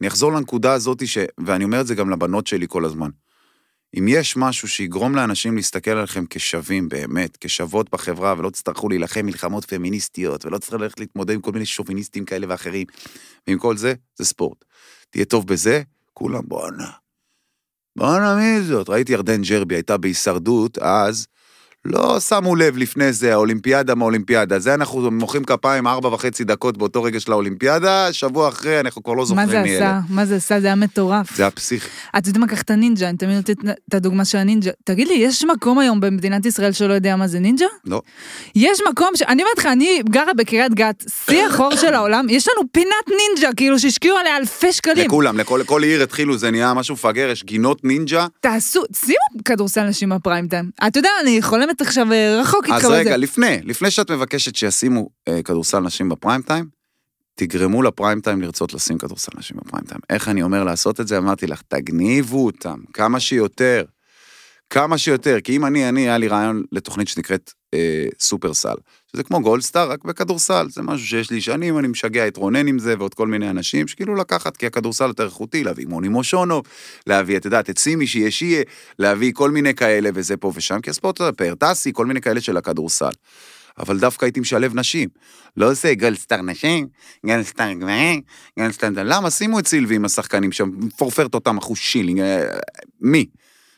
[0.00, 1.18] אני אחזור לנקודה הזאת, ש...
[1.46, 3.10] ואני אומר את זה גם לבנות שלי כל הזמן.
[3.98, 9.64] אם יש משהו שיגרום לאנשים להסתכל עליכם כשווים באמת, כשוות בחברה, ולא תצטרכו להילחם מלחמות
[9.64, 12.86] פמיניסטיות, ולא תצטרכו ללכת להתמודד עם כל מיני שוביניסטים כאלה ואחרים,
[13.46, 14.64] ועם כל זה, זה ספורט.
[15.10, 15.82] תהיה טוב בזה,
[16.14, 16.90] כולם בואנה.
[17.96, 18.88] בואנה, מי זאת?
[18.88, 21.26] ראיתי ירדן ג'רבי, הייתה בהישרדות אז,
[21.84, 24.58] לא שמו לב לפני זה, האולימפיאדה מאולימפיאדה.
[24.58, 29.12] זה אנחנו מוחאים כפיים ארבע וחצי דקות באותו רגע של האולימפיאדה, שבוע אחרי אנחנו כבר
[29.12, 29.84] לא מה זוכרים זה מי עשה?
[29.84, 30.00] אלה.
[30.08, 30.60] מה זה עשה?
[30.60, 31.36] זה היה מטורף.
[31.36, 31.88] זה היה פסיכי.
[32.18, 34.70] את יודעת מה, קח את הנינג'ה, אני תמיד נותנת את הדוגמה של הנינג'ה.
[34.84, 37.66] תגיד לי, יש מקום היום במדינת ישראל שלא יודע מה זה נינג'ה?
[37.84, 38.02] לא.
[38.54, 39.22] יש מקום ש...
[39.22, 43.54] אני אומרת לך, אני גרה בקריית גת, שיא החור של העולם, יש לנו פינת נינג'ה,
[43.56, 45.06] כאילו שהשקיעו עליה אלפי שקלים.
[45.06, 48.26] לכולם, לכל לכל עיר התחילו, זה נהיה משהו מפגר, יש גינות נינג'ה.
[48.40, 50.70] תעשו, שימו כדורסל נשים בפריים טיים.
[50.86, 52.90] אתה יודע, אני חולמת עכשיו אה, רחוק איתך אז.
[52.90, 56.64] רגע, לפני, לפני שאת מבקשת שישימו אה, כדורסל נשים בפריים טיים,
[57.34, 60.00] תגרמו לפריים טיים לרצות לשים כדורסל נשים בפריים טיים.
[60.10, 61.18] איך אני אומר לעשות את זה?
[61.18, 63.84] אמרתי לך, תגניבו אותם, כמה שיותר.
[64.70, 68.74] כמה שיותר, כי אם אני, אני, היה לי רעיון לתוכנית שנקראת אה, סופרסל,
[69.12, 72.78] שזה כמו גולדסטאר, רק בכדורסל, זה משהו שיש לי שנים, אני משגע את רונן עם
[72.78, 76.64] זה ועוד כל מיני אנשים, שכאילו לקחת, כי הכדורסל יותר איכותי, להביא מוני מושונוב,
[77.06, 78.62] להביא, את יודעת, את סימי שיהיה שיהיה,
[78.98, 82.56] להביא כל מיני כאלה וזה פה ושם, כי הספורט הזה, פרטסי, כל מיני כאלה של
[82.56, 83.10] הכדורסל.
[83.78, 85.08] אבל דווקא הייתי משלב נשים.
[85.56, 86.88] לא עושה גולדסטאר נשים,
[87.26, 88.22] גולדסטאר גברים,
[88.58, 88.90] גולדסטאר...
[89.04, 89.30] למה?
[89.30, 92.44] שימו את סילבי עם השחקנים שם, מפורפרת אותם אחוז שילינג, אה,
[93.00, 93.26] מי?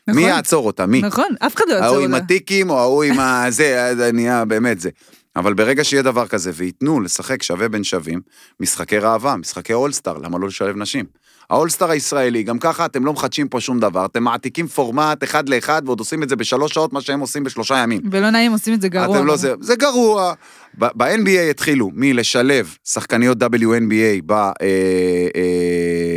[0.07, 0.21] נכון.
[0.21, 0.85] מי יעצור אותה?
[0.85, 1.01] מי?
[1.01, 2.23] נכון, אף אחד לא יעצור ההוא עם אותה.
[2.23, 3.45] הטיקים או ההוא עם ה...
[3.49, 4.89] זה, זה נהיה באמת זה.
[5.35, 8.21] אבל ברגע שיהיה דבר כזה וייתנו לשחק שווה בין שווים,
[8.59, 11.05] משחקי ראווה, משחקי אולסטאר, למה לא לשלב נשים?
[11.49, 15.81] האולסטאר הישראלי, גם ככה אתם לא מחדשים פה שום דבר, אתם מעתיקים פורמט אחד לאחד
[15.85, 18.01] ועוד עושים את זה בשלוש שעות, מה שהם עושים בשלושה ימים.
[18.11, 19.17] ולא נעים, עושים את זה גרוע.
[19.17, 20.33] אתם לא זה, זה גרוע.
[20.77, 24.21] ב-NBA התחילו מלשלב שחקניות WNBA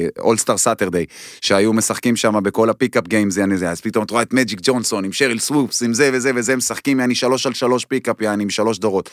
[0.07, 1.07] ב-All-Star Saturday,
[1.41, 4.61] שהיו משחקים שם בכל ה pickup games, יעני זה, אז פתאום את רואה את מג'יק
[4.63, 8.43] ג'ונסון עם שריל סוופס, עם זה וזה וזה, משחקים יעני שלוש על שלוש pickup, יעני
[8.43, 9.11] עם שלוש דורות.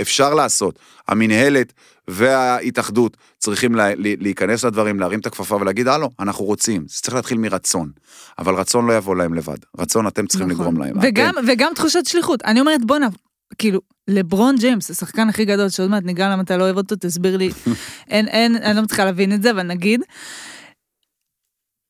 [0.00, 0.78] אפשר לעשות.
[1.08, 1.72] המינהלת
[2.08, 6.84] וההתאחדות צריכים לה, לה, להיכנס לדברים, להרים את הכפפה ולהגיד, הלו, אנחנו רוצים.
[6.88, 7.90] זה צריך להתחיל מרצון.
[8.38, 9.56] אבל רצון לא יבוא להם לבד.
[9.78, 10.60] רצון אתם צריכים נכון.
[10.60, 10.96] לגרום להם.
[11.02, 11.46] וגם, אתם.
[11.48, 12.42] וגם תחושת שליחות.
[12.42, 13.08] אני אומרת, בואנה,
[13.58, 17.36] כאילו, לברון ג'יימס, השחקן הכי גדול, שעוד מעט ניגע למה אתה לא אוהב אותו, תסביר
[17.36, 17.50] לי.
[18.10, 20.00] אין, אין, אני לא מצליחה להבין את זה, אבל נגיד.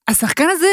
[0.08, 0.66] השחקן הזה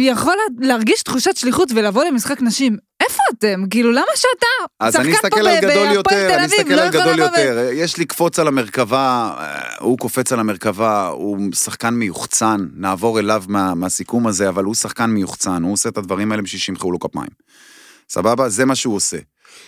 [0.00, 2.76] יכול להרגיש תחושת שליחות ולבוא למשחק נשים.
[3.00, 3.64] איפה אתם?
[3.70, 4.46] כאילו, למה שאתה,
[4.80, 6.88] אז שחקן אני פה אסתכל על גדול בהפועל יותר, תל אני אביב, אסתכל לא על
[6.88, 7.68] גדול יותר.
[7.72, 13.44] יש לי קפוץ על המרכבה, אה, הוא קופץ על המרכבה, הוא שחקן מיוחצן, נעבור אליו
[13.48, 16.98] מה, מהסיכום הזה, אבל הוא שחקן מיוחצן, הוא עושה את הדברים האלה בשביל שימחאו לו
[16.98, 17.30] כפיים.
[18.08, 18.48] סבבה?
[18.48, 19.16] זה מה שהוא עושה.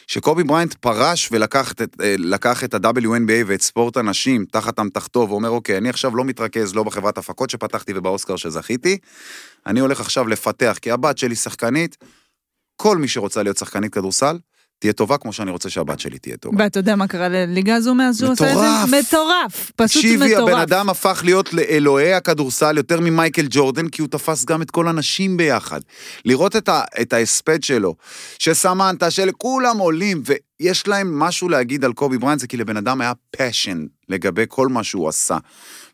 [0.06, 5.78] שקובי בריינט פרש ולקח אה, לקח את ה-WNBA ואת ספורט הנשים תחת אמתחתו ואומר, אוקיי,
[5.78, 8.98] אני עכשיו לא מתרכז לא בחברת הפקות שפתחתי ובאוסקר שזכיתי,
[9.66, 11.96] אני הולך עכשיו לפתח, כי הבת שלי שחקנית,
[12.76, 14.38] כל מי שרוצה להיות שחקנית כדורסל,
[14.82, 16.56] תהיה טובה כמו שאני רוצה שהבת שלי תהיה טובה.
[16.64, 18.58] ואתה יודע מה קרה לליגה הזו מאז שהוא עשה את.
[18.90, 18.96] זה?
[18.98, 19.72] מטורף.
[19.76, 20.48] פשוט תקשיבי, מטורף.
[20.48, 24.88] הבן אדם הפך להיות לאלוהי הכדורסל יותר ממייקל ג'ורדן, כי הוא תפס גם את כל
[24.88, 25.80] הנשים ביחד.
[26.24, 27.94] לראות את, ה, את ההספד שלו,
[28.38, 30.22] שסמנתה, שלכולם עולים,
[30.60, 34.68] ויש להם משהו להגיד על קובי בריינט, זה כי לבן אדם היה passion לגבי כל
[34.68, 35.36] מה שהוא עשה.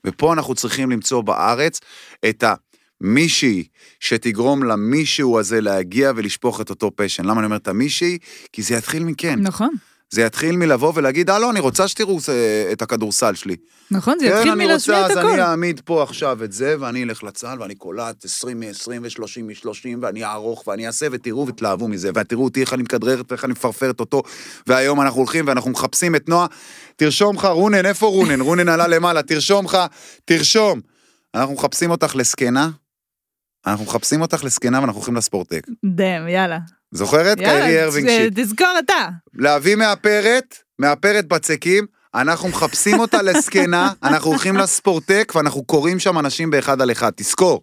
[0.05, 1.81] ופה אנחנו צריכים למצוא בארץ
[2.29, 2.55] את ה...
[3.01, 3.65] מישהי
[4.01, 7.25] שתגרום למישהו הזה להגיע ולשפוך את אותו passion.
[7.25, 8.19] למה אני אומר את המישהי?
[8.53, 9.41] כי זה יתחיל מכאן.
[9.41, 9.71] נכון,
[10.11, 13.57] זה יתחיל מלבוא ולהגיד, הלו, אני רוצה שתראו אה, את הכדורסל שלי.
[13.91, 15.33] נכון, זה כן, יתחיל אני מלהשמיע רוצה, את אז הכל.
[15.33, 19.99] אני אעמיד פה עכשיו את זה, ואני אלך לצה"ל, ואני קולט 20 מ-20 ו-30 מ-30,
[20.01, 24.01] ואני אערוך, ואני אעשה, ותראו ותלהבו מזה, ותראו אותי איך אני מכדררת ואיך אני מפרפרת
[24.01, 24.23] אותו,
[24.67, 26.47] והיום אנחנו הולכים ואנחנו מחפשים את נועה.
[26.97, 28.41] תרשום לך, רונן, איפה רונן?
[28.41, 29.79] רונן עלה למעלה, תרשום לך,
[30.25, 30.81] תרשום.
[31.35, 32.71] אנחנו מחפשים אותך לזקנה,
[33.71, 35.67] אנחנו מחפשים אותך לזקנה ואנחנו הולכים לספורטק.
[35.85, 36.59] דאם, יאללה.
[36.91, 37.39] זוכרת?
[37.39, 38.39] קיירי ארווינג שיט.
[38.39, 39.09] תזכור אתה.
[39.35, 46.51] להביא מאפרת, מאפרת בצקים, אנחנו מחפשים אותה לזקנה, אנחנו הולכים לספורטק ואנחנו קוראים שם אנשים
[46.51, 47.63] באחד על אחד, תזכור.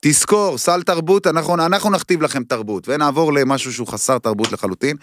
[0.00, 4.96] תזכור, סל תרבות, אנחנו, אנחנו נכתיב לכם תרבות, ונעבור למשהו שהוא חסר תרבות לחלוטין,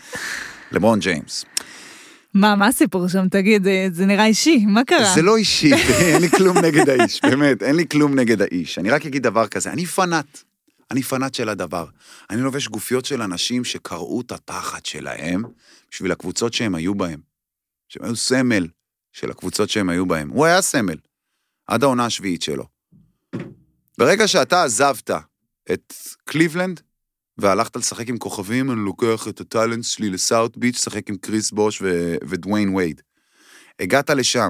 [0.72, 1.46] לברון ג'יימס.
[2.34, 3.30] מה, מה הסיפור שם?
[3.30, 5.16] תגיד, זה- זה נראה אישי, מה קרה?
[5.16, 5.72] זה לא אישי,
[6.14, 8.78] אין לי כלום נגד האיש, באמת, אין לי כלום נגד האיש.
[8.80, 10.40] אני רק אגיד דבר כזה, אני פנאט,
[10.92, 11.86] אני פנאט של הדבר.
[12.30, 15.44] אני לובש גופיות של אנשים שקרעו את התחת שלהם
[15.92, 17.20] בשביל הקבוצות שהם היו בהם.
[17.90, 18.68] שהם היו סמל
[19.14, 20.30] של הקבוצות שהם היו בהם.
[20.30, 20.96] הוא היה סמל,
[21.68, 22.64] עד העונה השביעית שלו.
[23.98, 25.12] ברגע שאתה עזבת
[25.72, 25.94] את
[26.26, 26.82] קליבלנד,
[27.42, 31.52] והלכת לשחק עם כוכבים, אני לוקח את ה talent שלי לסאות' ביץ', לשחק עם קריס
[31.52, 33.02] בוש ו- ודוויין וייד.
[33.80, 34.50] הגעת לשם,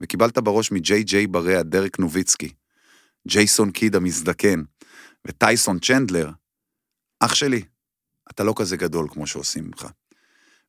[0.00, 2.52] וקיבלת בראש מג'יי ג'יי בריאה, דרק נוביצקי,
[3.28, 4.62] ג'ייסון קיד המזדקן,
[5.26, 6.30] וטייסון צ'נדלר,
[7.20, 7.62] אח שלי,
[8.30, 9.86] אתה לא כזה גדול כמו שעושים ממך.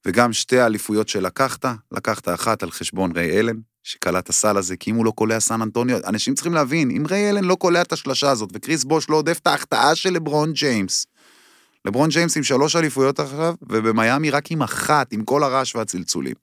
[0.05, 4.91] וגם שתי האליפויות שלקחת, לקחת אחת על חשבון ריי אלן, שקלע את הסל הזה, כי
[4.91, 7.93] אם הוא לא קולע סן אנטוניו, אנשים צריכים להבין, אם ריי אלן לא קולע את
[7.93, 11.05] השלשה הזאת, וקריס בוש לא אוסף את ההחטאה של לברון ג'יימס,
[11.87, 16.33] לברון ג'יימס עם שלוש אליפויות עכשיו, ובמיאמי רק עם אחת, עם כל הרעש והצלצולים.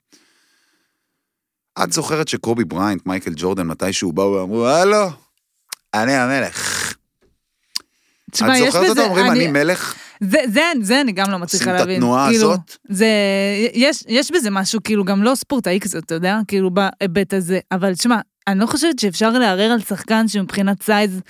[1.83, 5.07] את זוכרת שקובי בריינט, מייקל ג'ורדן, מתישהו באו ואמרו, הלו,
[5.93, 6.93] אני המלך.
[8.31, 9.95] תשמע, את זוכרת אותם בזה, אומרים, אני אני, מלך?
[10.19, 11.95] זה, זה, זה אני גם לא מצליחה עושים את להבין.
[11.95, 12.77] התנועה כאילו, הזאת?
[12.89, 13.07] זה,
[13.73, 17.59] יש, יש בזה משהו, כאילו, גם לא ספורטאי כזה, אתה יודע, כאילו, בהיבט הזה.
[17.71, 21.21] אבל תשמע, אני לא חושבת שאפשר לערער על שחקן שמבחינת size,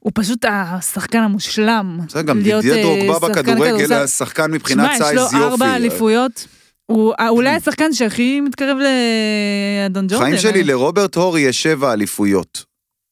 [0.00, 1.98] הוא פשוט השחקן המושלם.
[2.08, 3.92] בסדר, גם דידיה אה, דרוגבה בכדורגל.
[3.92, 5.76] השחקן מבחינת סייז יש לו ארבע יופי.
[5.76, 6.46] אליפויות.
[6.86, 10.24] הוא אה, אולי השחקן שהכי מתקרב לאדון ג'ורדן.
[10.24, 12.64] חיים שלי, אני- לרוברט הורי יש שבע אליפויות.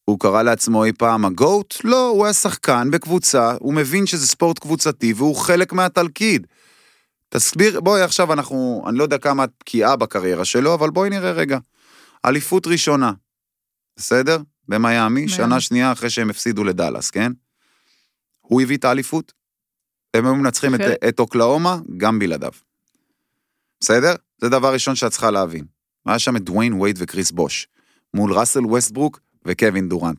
[0.05, 1.75] הוא קרא לעצמו אי פעם הגוט?
[1.85, 6.47] לא, הוא היה שחקן בקבוצה, הוא מבין שזה ספורט קבוצתי והוא חלק מהתלכיד.
[7.29, 11.31] תסביר, בואי עכשיו אנחנו, אני לא יודע כמה את בקיאה בקריירה שלו, אבל בואי נראה
[11.33, 11.59] רגע.
[12.25, 13.13] אליפות ראשונה,
[13.99, 14.39] בסדר?
[14.69, 17.33] במיאמי, שנה שנייה אחרי שהם הפסידו לדאלאס, כן?
[18.41, 19.33] הוא הביא את האליפות.
[20.15, 20.81] הם היו מנצחים את.
[21.09, 22.53] את אוקלאומה גם בלעדיו.
[23.81, 24.15] בסדר?
[24.41, 25.65] זה דבר ראשון שאת צריכה להבין.
[26.07, 27.69] היה שם את דוויין וייד וקריס בוש,
[28.15, 30.19] מול ראסל ווסטברוק וקווין דורנט.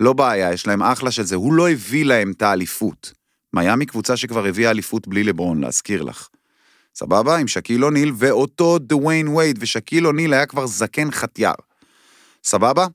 [0.00, 3.12] לא בעיה, יש להם אחלה של זה, הוא לא הביא להם את האליפות.
[3.52, 6.28] מיאמי קבוצה שכבר הביאה אליפות בלי לברון, להזכיר לך.
[6.94, 7.36] סבבה?
[7.36, 11.54] עם שקיל אוניל ואותו דוויין וייד, ושקיל אוניל היה כבר זקן חטיאר.
[12.44, 12.86] סבבה?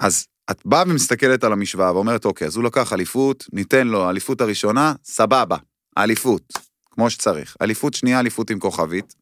[0.00, 4.40] אז את באה ומסתכלת על המשוואה ואומרת, אוקיי, אז הוא לקח אליפות, ניתן לו אליפות
[4.40, 5.56] הראשונה, סבבה,
[5.98, 6.52] אליפות,
[6.90, 7.56] כמו שצריך.
[7.62, 9.14] אליפות שנייה, אליפות עם כוכבית,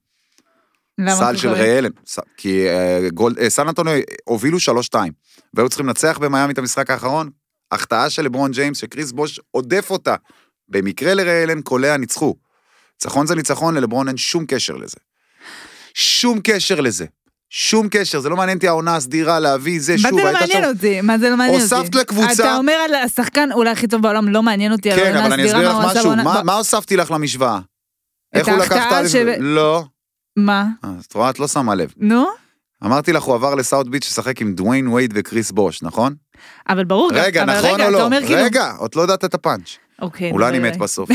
[1.09, 1.49] סל של?
[1.49, 1.91] ריאלם,
[2.37, 3.09] כי אה,
[3.41, 4.59] אה, סן אנטוניו הובילו
[4.93, 4.97] 3-2,
[5.55, 7.31] והיו צריכים לנצח במיאמי את המשחק האחרון,
[7.73, 10.15] החטאה של לברון ג'יימס, שקריס בוש עודף אותה.
[10.69, 12.35] במקרה לריאלם, קולע ניצחו.
[12.93, 14.97] ניצחון זה ניצחון, ללברון אין שום קשר לזה.
[15.95, 17.07] שום קשר לזה.
[17.51, 20.41] שום קשר, זה לא מעניין אותי העונה הסדירה, להביא זה, מה שוב, זה לא היית
[20.41, 20.69] מעניין שם...
[20.69, 21.01] אותי?
[21.01, 21.75] מה זה לא מעניין אותי?
[21.75, 25.05] הוספת לקבוצה- אתה אומר על השחקן אולי הכי טוב בעולם, לא מעניין אותי על כן,
[25.05, 27.59] העונה אבל אני הסדירה, אסביר מה לך משהו, מה- מה הוספתי לך למשוואה?
[28.35, 29.13] איך הוא לקח את האליפות?
[29.13, 29.85] ש- לא.
[30.37, 30.67] מה?
[30.85, 31.93] אה, את רואה, את לא שמה לב.
[31.97, 32.27] נו?
[32.85, 36.15] אמרתי לך, הוא עבר לסאוט ביץ' לשחק עם דוויין וייד וקריס בוש, נכון?
[36.69, 38.09] אבל ברור, רגע, אבל נכון רגע, או לא?
[38.27, 38.43] כאילו...
[38.45, 39.77] רגע, עוד לא יודעת את הפאנץ'.
[40.03, 40.77] אוקיי, אולי אני מת.
[40.77, 41.11] בסוף.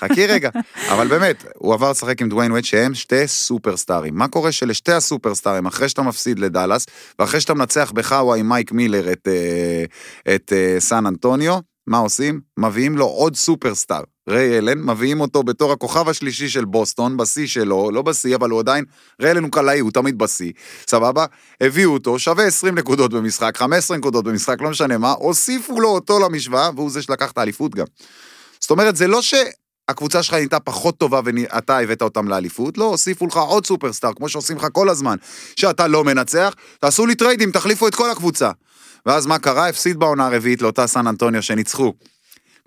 [0.00, 0.50] חכי רגע.
[0.92, 4.14] אבל באמת, הוא עבר לשחק עם דוויין וייד שהם שתי סופרסטארים.
[4.14, 6.86] מה קורה שלשתי הסופרסטארים, אחרי שאתה מפסיד לדאלאס,
[7.18, 9.84] ואחרי שאתה מנצח בחאווה עם מייק מילר את, אה,
[10.34, 12.40] את אה, סן אנטוניו, מה עושים?
[12.58, 14.02] מביאים לו עוד סופרסטאר.
[14.28, 18.60] ריי אלן, מביאים אותו בתור הכוכב השלישי של בוסטון, בשיא שלו, לא בשיא, אבל הוא
[18.60, 18.84] עדיין,
[19.22, 20.52] ריי אלן הוא קלעי, הוא תמיד בשיא,
[20.90, 21.24] סבבה?
[21.60, 26.18] הביאו אותו, שווה 20 נקודות במשחק, 15 נקודות במשחק, לא משנה מה, הוסיפו לו אותו
[26.18, 27.86] למשוואה, והוא זה שלקח את האליפות גם.
[28.60, 33.26] זאת אומרת, זה לא שהקבוצה שלך נהייתה פחות טובה ואתה הבאת אותם לאליפות, לא, הוסיפו
[33.26, 35.16] לך עוד סופרסטאר, כמו שעושים לך כל הזמן,
[35.56, 38.50] שאתה לא מנצח, תעשו לי טריידים, תחליפו את כל הקבוצה.
[39.06, 39.68] ואז מה קרה?
[39.68, 41.92] הפסיד בעונה הרביעית לאותה סן אנטוניו שניצחו.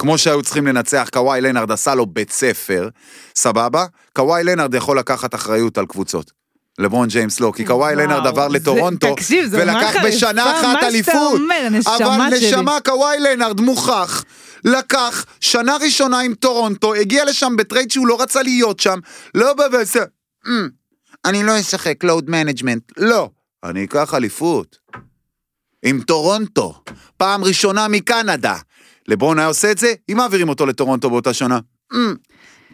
[0.01, 2.89] כמו שהיו צריכים לנצח, קוואי לנארד עשה לו בית ספר,
[3.35, 3.85] סבבה?
[4.13, 6.31] קוואי לנארד יכול לקחת אחריות על קבוצות.
[6.79, 11.33] לברון ג'יימס לא, כי קוואי לנארד עבר לטורונטו, תקשיב, זה נורא ולקח בשנה אחת אליפות.
[11.33, 11.67] אומר,
[12.05, 12.29] אבל.
[12.37, 14.23] נשמה, קוואי לנארד מוכח,
[14.65, 18.99] לקח שנה ראשונה עם טורונטו, הגיע לשם בטרייד שהוא לא רצה להיות שם,
[19.35, 19.95] לא בבס...
[19.97, 20.69] "אמ,
[21.25, 23.29] אני לא אשחק load management, לא.
[23.63, 24.77] אני אקח אליפות.
[25.85, 26.83] עם טורונטו,
[27.17, 28.55] פעם ראשונה מקנדה.
[29.11, 31.59] לברון היה עושה את זה, אם מעבירים אותו לטורונטו באותה שנה.
[31.93, 32.15] "אמ,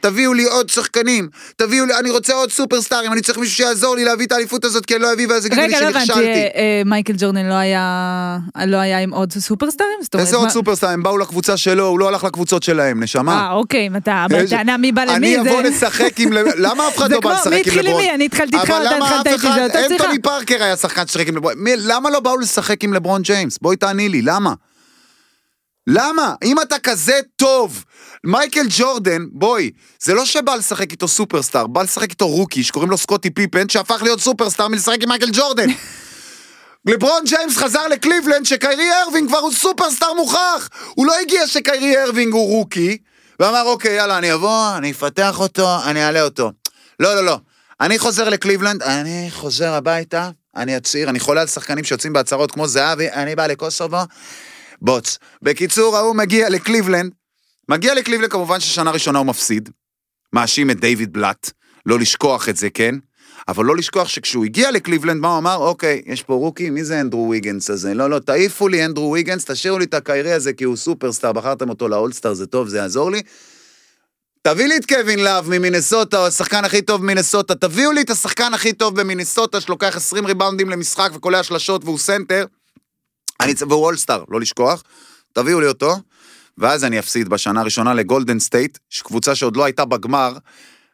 [0.01, 4.03] תביאו לי עוד שחקנים, תביאו לי, אני רוצה עוד סופרסטארים, אני צריך מישהו שיעזור לי
[4.05, 6.27] להביא את האליפות הזאת, כי אני לא אביא ואז יגידו לי רגע, לא הבנתי, שנכשלתי.
[6.27, 9.91] אה, אה, מייקל ג'ורדן לא היה לא היה עם עוד סופרסטארים?
[10.17, 10.89] איזה עוד מה- סופרסטאר?
[10.89, 13.33] הם באו לקבוצה שלו, הוא לא הלך לקבוצות שלהם, נשמה.
[13.39, 15.49] אה, אוקיי, אם אתה בטענה מי בא למי, אני זה...
[15.51, 16.33] אבוא לשחק עם...
[16.65, 18.01] למה אף אחד זה לא בא כמו, לשחק מי עם התחיל עם לברון?
[18.01, 18.11] מי?
[18.13, 19.55] אני התחלתי איתך, אבל אתה התחלת אף איתי, אחד...
[19.57, 19.93] זה אותו שיחה.
[20.03, 21.53] אנטוני פארקר היה שחקן ששיחק עם לברון.
[21.57, 23.57] מי- למה לא באו לשחק עם לברון ג'יימס?
[23.61, 24.21] בואי תעני לי,
[25.87, 26.35] למה?
[26.43, 27.83] אם אתה כזה טוב,
[28.23, 32.97] מייקל ג'ורדן, בואי, זה לא שבא לשחק איתו סופרסטאר, בא לשחק איתו רוקי שקוראים לו
[32.97, 35.67] סקוטי פיפן, שהפך להיות סופרסטאר מלשחק עם מייקל ג'ורדן.
[36.85, 40.69] לברון ג'יימס חזר לקליבלנד שקיירי ארווינג כבר הוא סופרסטאר מוכח.
[40.95, 42.97] הוא לא הגיע שקיירי ארווינג הוא רוקי,
[43.39, 46.51] ואמר אוקיי יאללה אני אבוא, אני אפתח אותו, אני אעלה אותו.
[46.99, 47.39] לא לא לא,
[47.81, 52.67] אני חוזר לקליבלנד, אני חוזר הביתה, אני אצהיר, אני חולה על שחקנים שיוצאים בהצהרות כמו
[52.67, 53.97] זהבי, אני בא לקוסובו,
[54.81, 55.17] בוץ.
[55.41, 57.11] בקיצור, ההוא מגיע לקליבלנד,
[57.69, 59.69] מגיע לקליבלנד כמובן ששנה ראשונה הוא מפסיד,
[60.33, 61.51] מאשים את דיוויד בלאט,
[61.85, 62.95] לא לשכוח את זה, כן?
[63.47, 65.55] אבל לא לשכוח שכשהוא הגיע לקליבלנד, מה הוא אמר?
[65.55, 67.93] אוקיי, יש פה רוקי, מי זה אנדרו ויגנס הזה?
[67.93, 71.69] לא, לא, תעיפו לי אנדרו ויגנס, תשאירו לי את הקיירי הזה כי הוא סופרסטאר, בחרתם
[71.69, 73.21] אותו לאולסטאר, זה טוב, זה יעזור לי.
[74.41, 78.53] תביא לי את קווין לאב ממינסוטה, הוא השחקן הכי טוב במינסוטה, תביאו לי את השחקן
[78.53, 82.45] הכי טוב במינסוטה, שלוקח 20 ריבאונדים למשחק וקולע שלשות והוא סנטר,
[83.47, 84.83] אני, והוא אולסטאר, לא לשכוח,
[85.33, 85.95] תביאו לי אותו,
[86.57, 90.37] ואז אני אפסיד בשנה הראשונה לגולדן סטייט, קבוצה שעוד לא הייתה בגמר,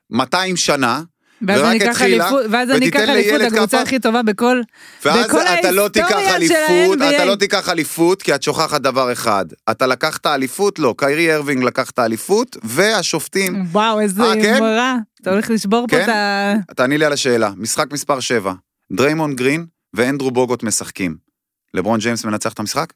[0.10, 1.02] 200 שנה,
[1.48, 3.82] ואז אני אקח אליפות, ואז אני אקח אליפות, הקבוצה.
[3.82, 4.62] הכי טובה בכל,
[5.06, 7.16] ואז בכל אתה לא תיקח ההיסטוריה של אליפות, ה-NBA.
[7.16, 9.46] אתה לא תיקח אליפות, כי את שוכחת דבר אחד.
[9.72, 10.80] אתה לקחת אליפות?
[10.80, 13.66] לא, קיירי ארווינג לקח את האליפות, והשופטים...
[13.72, 14.58] וואו, איזה אה, כן?
[14.58, 14.96] מורה.
[15.22, 16.04] אתה הולך לשבור פה כן?
[16.04, 16.74] את ה...
[16.76, 18.54] תעני לי על השאלה, משחק מספר 7,
[18.92, 21.33] דריימון גרין ואנדרו בוגוט משחקים.
[21.74, 22.94] לברון ג'יימס מנצח את המשחק?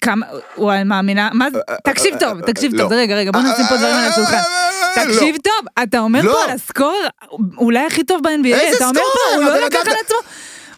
[0.00, 2.82] כמה, וואי, מאמינה, מה זה, תקשיב טוב, תקשיב לא.
[2.82, 4.36] טוב, רגע, רגע, בוא נשים פה דברים על השולחן.
[4.36, 5.04] לא.
[5.04, 6.32] תקשיב טוב, אתה אומר לא.
[6.32, 7.00] פה על הסקור
[7.56, 9.00] אולי הכי טוב ב-NBA, אתה אומר?
[9.00, 10.16] פה, הוא לא לקח על עצמו.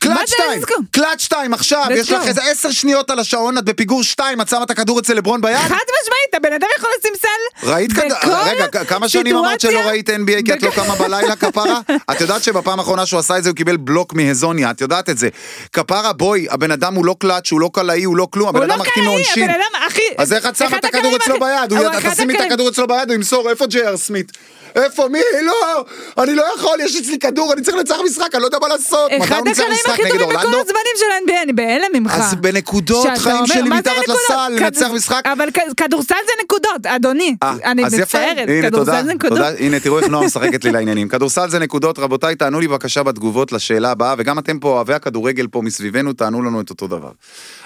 [0.00, 0.76] קלאץ' זה שתיים, איזה סקור?
[0.90, 2.26] קלאץ' שתיים עכשיו, Let's יש לך go.
[2.28, 5.56] איזה עשר שניות על השעון, את בפיגור שתיים, את שמה את הכדור אצל לברון ביד?
[5.56, 5.64] חד
[6.02, 7.68] משמעית, הבן אדם יכול לשים סל.
[7.70, 9.78] ראית בכל רגע, כמה שנים אמרת שלא?
[9.78, 11.80] ראית NBA כי את לא קמה בלילה, כפרה?
[12.10, 15.18] את יודעת שבפעם האחרונה שהוא עשה את זה הוא קיבל בלוק מהזוניה, את יודעת את
[15.18, 15.28] זה.
[15.72, 18.64] כפרה, בואי, הבן אדם הוא לא קלאץ', הוא לא קלעי, הוא לא כלום, הבן לא
[18.64, 19.50] אדם מחטיא קלעי, מעונשין.
[19.86, 20.02] הכי...
[20.18, 21.72] אז איך את שמה את הכדור אצלו הכי- ביד?
[21.72, 24.32] הוא תשימי את הכדור אצלו ביד, הוא ימסור, איפה ג'יי.אר סמית?
[24.76, 25.18] איפה, מי?
[25.42, 25.84] לא,
[26.22, 29.10] אני לא יכול, יש אצלי כדור, אני צריך לנצח משחק, אני לא יודע מה לעשות.
[29.22, 30.46] אחד הקלעים הכי טובים בכל?
[30.48, 32.14] הזמנים של ה-NBA, אני בהלם ממך.
[32.14, 34.08] אז בנקודות חיים שלי מתחת?
[34.08, 35.22] לסל, לנצח משחק.
[35.24, 37.36] אבל כדורסל זה נקודות, אדוני.
[37.42, 37.84] אה, אני.
[37.84, 39.38] מצטערת, כדורסל זה נקודות.
[39.58, 41.08] הנה, תראו איך נועה משחקת לי לעניינים.
[41.08, 45.46] כדורסל זה נקודות, רבותיי, תענו לי בבקשה בתגובות לשאלה הבאה, וגם אתם פה, אוהבי הכדורגל
[45.46, 47.10] פה מסביבנו, תענו לנו את אותו דבר.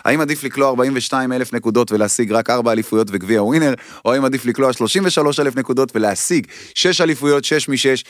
[0.05, 3.75] האם עדיף לקלוע 42 אלף נקודות ולהשיג רק 4 אליפויות וגביע ווינר,
[4.05, 8.03] או האם עדיף לקלוע 33 אלף נקודות ולהשיג 6 אליפויות, 6 מ-6,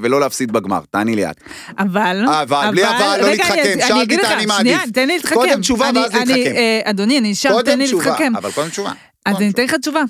[0.00, 0.80] ולא להפסיד בגמר?
[0.90, 1.36] תעני לי את.
[1.78, 3.52] אבל, אה, אבל, בלי אבל, לא להתחכם.
[3.52, 4.60] אני- אני שאלתי את לך, האני מעדיף.
[4.72, 5.34] שנייה, תן לי להתחכם.
[5.34, 6.56] קודם תשובה אני- ואז אני, להתחכם.
[6.56, 8.32] אה, אדוני, אני שם, תן לי להתחכם.
[8.36, 8.92] אבל קודם תשובה.
[9.26, 10.02] אז אני אתן לך תשובה.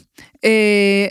[0.44, 0.50] אה,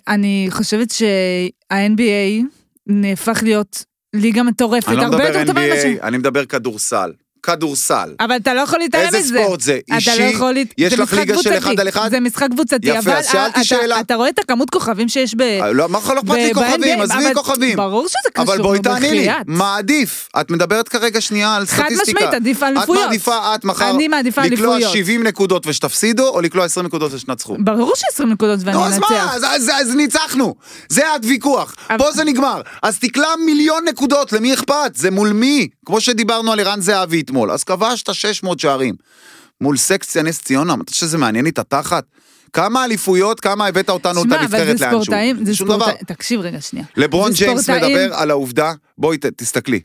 [0.07, 2.43] אני חושבת שה-NBA
[2.87, 3.83] נהפך להיות
[4.15, 5.83] ליגה מטורפת, אני לא הרבה מדבר יותר טובה ממה ש...
[5.83, 7.11] NBA, אני מדבר כדורסל.
[7.47, 8.09] כדורסל.
[8.19, 9.39] אבל אתה לא יכול להתעלם איזה מזה.
[9.43, 9.79] ספורט זה?
[9.85, 10.09] אתה אישי?
[10.19, 10.51] לא יכול...
[10.53, 11.57] להת- יש לך ליגה של.
[11.57, 12.09] אחד על אחד?
[12.11, 13.99] זה משחק קבוצתי, יפה, אבל אז שאלתי אתה- שאלה.
[13.99, 15.41] אתה רואה את הכמות כוכבים שיש ב...
[15.41, 17.77] אה, לא, מה לא אכפת לי כוכבים, עזבי כוכבים.
[17.77, 19.27] ברור שזה קשור, אבל בואי תעני לי.
[19.47, 20.29] מה עדיף?
[20.41, 22.11] את מדברת כרגע שנייה על חד סטטיסטיקה.
[22.19, 22.99] משמעית, עדיף אליפויות.
[23.01, 24.93] את מעדיפה, את מחר, אני מעדיפה לקלוע אליפויות.
[24.93, 27.55] 70 נקודות ושתפסידו, או לקלוע 20 נקודות ושתנצחו?
[27.59, 29.33] ברור ש-20 נקודות ואני נו, אז מה, אנצח.
[29.71, 30.55] אז- ניצחנו.
[30.89, 31.75] זה הוויכוח.
[31.97, 32.61] פה זה נגמר.
[32.83, 34.91] אז תקלע מיליון נקודות, למי אכפת?
[34.95, 35.67] זה מול מי?
[35.87, 37.51] כמו שדיברנו על ערן זהבי אתמול.
[37.51, 38.95] אז כבשת 600 שערים.
[39.61, 42.03] מול סקציה נס ציונה, אתה חושב שזה מעניין לי את התחת?
[42.53, 45.03] כמה אליפויות, כמה הבאת אותנו את שמע, אבל הנבחרת זה לאנשהו?
[45.03, 45.55] ספורטאים, זה.
[45.55, 46.85] ספורטאים, תקשיב רגע שנייה.
[46.97, 49.79] לברון ג'יימס ספורטאים- מדבר על העובדה, בואי ת- תסתכלי.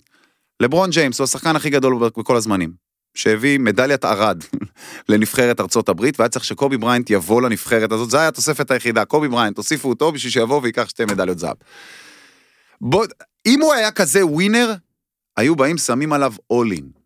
[0.61, 2.73] לברון ג'יימס הוא השחקן הכי גדול בכל הזמנים,
[3.15, 4.43] שהביא מדליית ארד
[5.09, 9.29] לנבחרת ארצות הברית, והיה צריך שקובי בריינט יבוא לנבחרת הזאת, זו הייתה התוספת היחידה, קובי
[9.29, 11.57] בריינט, תוסיפו אותו בשביל שיבוא ויקח שתי מדליות זהב.
[12.81, 13.07] בוא,
[13.47, 14.73] אם הוא היה כזה ווינר,
[15.37, 17.02] היו באים שמים עליו all in.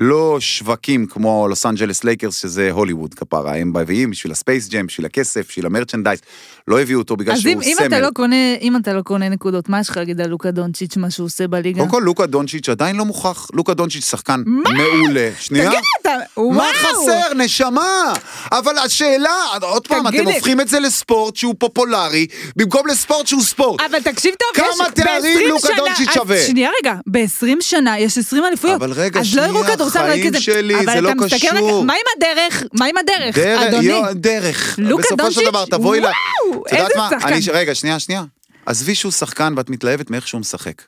[0.00, 4.86] לא שווקים כמו לוס אנג'לס לייקרס, שזה הוליווד כפרה, הם מביאים בשביל ה Space Jam,
[4.86, 6.20] בשביל הכסף, בשביל ה merchandise,
[6.68, 7.86] לא הביאו אותו בגלל אז שהוא אם, אם, סמל.
[7.86, 10.96] אתה לא קונה, אם אתה לא קונה נקודות, מה יש לך להגיד על לוקה דונצ'יץ',
[10.96, 11.78] מה שהוא עושה בליגה?
[11.78, 14.70] קודם כל לוקה דונצ'יץ' עדיין לא מוכח, לוקה דונצ'יץ' שחקן מה?
[14.70, 15.30] מעולה.
[15.40, 15.70] שנייה.
[15.70, 16.50] תגיד, אתה, וואו.
[16.52, 18.12] מה חסר, נשמה?
[18.52, 19.30] אבל השאלה,
[19.60, 20.34] עוד פעם, אתם לי.
[20.34, 22.26] הופכים את זה לספורט שהוא פופולרי,
[22.56, 23.80] במקום לספורט שהוא ספורט.
[23.80, 24.90] אבל תקשיב טוב, כמה.
[24.90, 26.42] תארים ב-20 לוקה דונצ'יץ' אז שווה?
[26.42, 28.76] שנייה רגע, ב-20 שנה יש 20 אליפויות.
[28.76, 30.40] אבל רגע, אז לא שנייה, כדורסל רק חיים כזה.
[30.40, 31.50] שלי, אבל זה לא אתה מסתכל קשור.
[31.78, 32.62] רגע, מה עם הדרך?
[32.72, 33.84] מה עם הדרך, דרך, אדוני?
[33.86, 34.78] יו, דרך.
[34.78, 35.48] לוקה בסופו של דונצ'יץ'?
[35.48, 36.04] דבר, תבואי ל...
[36.50, 36.88] וואו, איזה?
[37.10, 37.28] שחקן.
[37.32, 38.24] אני- רגע, שנייה, שנייה.
[38.66, 40.82] עזבי שהוא שחקן ואת מתלהבת מאיך שהוא משחק.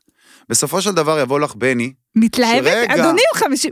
[0.48, 2.64] בסופו של דבר יבוא לך בני, מתלהבת?
[2.72, 2.94] שרגע.
[2.94, 3.70] אדוני הוא 50...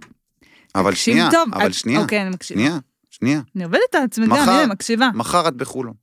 [0.74, 2.60] אבל שנייה, טוב, אבל שנייה, אוקיי, אני מקשיבה.
[2.60, 2.78] שנייה,
[3.10, 3.40] שנייה.
[3.56, 5.08] אני עובדת על עצמי גם, הנה, מקשיבה.
[5.14, 5.94] מחר את בחולון.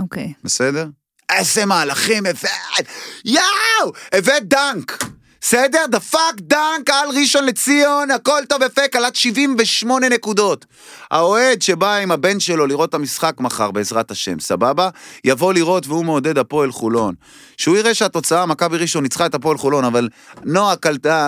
[0.00, 0.32] אוקיי.
[0.44, 0.86] בסדר?
[1.32, 2.86] איזה מהלכים הבאת,
[3.24, 5.04] יואו, הבאת דנק.
[5.40, 5.84] בסדר?
[5.90, 10.66] דפק דנק על ראשון לציון, הכל טוב יפה, קלט 78 נקודות.
[11.10, 14.88] האוהד שבא עם הבן שלו לראות את המשחק מחר, בעזרת השם, סבבה?
[15.24, 17.14] יבוא לראות והוא מעודד הפועל חולון.
[17.56, 20.08] שהוא יראה שהתוצאה, מכבי ראשון ניצחה את הפועל חולון, אבל
[20.44, 20.74] נועה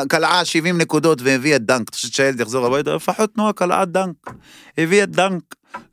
[0.09, 1.89] קלעה 70 נקודות והביאה דנק.
[1.89, 2.95] אתה חושב שהילד יחזור הביתה?
[2.95, 4.15] לפחות נועה קלעה דנק.
[4.79, 5.43] הביאה דנק.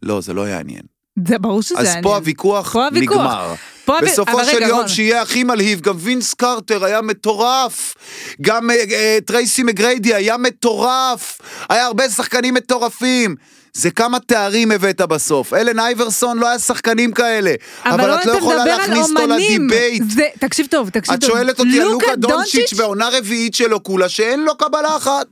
[0.03, 0.82] לא, זה לא יעניין.
[1.28, 2.05] זה ברור שזה אז יעניין.
[2.05, 3.18] הוויכוח פה הוויכוח.
[3.18, 3.53] נגמר.
[4.01, 4.88] בסופו אבל של רגע, יום רון.
[4.88, 7.93] שיהיה הכי מלהיב, גם וינס קרטר היה מטורף,
[8.41, 11.38] גם אה, אה, טרייסי מגריידי היה מטורף,
[11.69, 13.36] היה הרבה שחקנים מטורפים.
[13.73, 15.53] זה כמה תארים הבאת בסוף.
[15.53, 17.53] אלן אייברסון לא היה שחקנים כאלה.
[17.86, 19.27] אבל, רון, את לא יכולה להכניס אותו.
[19.27, 20.03] לדיבייט.
[20.15, 21.29] זה- תקשיב טוב, תקשיב את טוב.
[21.29, 25.25] שואלת אותי על לוקה דונצ'יץ' בעונה רביעית שלו כולה, שאין לו קבלה אחת.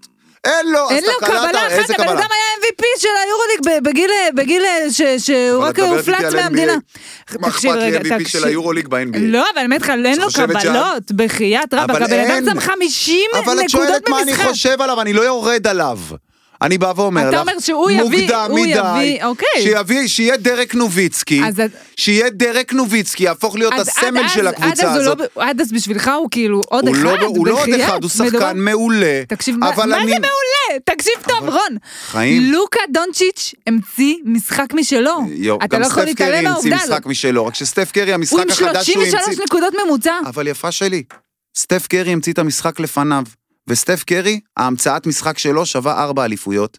[0.43, 2.07] אין לו, אין לו קבלה אחת, הבן?
[2.07, 5.79] אדם היה MVP של היורוליג בגיל, בגיל ש- שהוא רק
[6.25, 6.73] על מהמדינה.
[7.39, 9.17] מה אכפת לי MVP של היורוליג ב-NBA?
[9.19, 12.45] לא, אבל באמת, אין לו חושבת שה- קבלות, בחייאת רבאק, הבן אדם אין.
[12.45, 14.47] שם 50 אבל את נקודות שואלת מה אני במשחק.
[14.49, 15.97] חושב עליו, אני לא יורד עליו.
[16.63, 19.47] אני בא ואומר אתה לך, אומר שהוא יביא- מוקדם הוא מדי, יביא, אוקיי.
[19.61, 21.61] שיביא, שיהיה דרק נוביצקי, אז
[21.97, 25.19] שיהיה דרק נוביצקי, יהפוך להיות אז הסמל עד של הקבוצה עד אז הוא הזאת.
[25.19, 27.03] לא- עד אז בשבילך הוא כאילו עוד הוא אחד?
[27.03, 29.23] לא, הוא לא עוד אחד, הוא שחקן מדובר- מעולה.
[29.27, 30.11] תקשיב, מה אבל מה אני...
[30.11, 30.79] זה מעולה?
[30.85, 31.77] תקשיב טוב, רון.
[32.07, 32.51] חיים.
[32.51, 35.19] לוקה דונצ'יץ' המציא משחק משלו.
[35.33, 36.89] יו, אתה גם לא יכול סטף קרי להתעלם המציא מהעובדה הזאת.
[36.89, 39.43] משחק משלו, רק שסטף קרי, הוא המשחק עם החדש שהוא 33 המציא...
[39.43, 40.13] נקודות ממוצע.
[40.25, 41.03] אבל יפה שלי,
[41.57, 43.23] סטף קרי המציא את המשחק לפניו,
[43.67, 46.77] וסטף קרי, ההמצאת משחק שלו שווה ארבע אליפויות,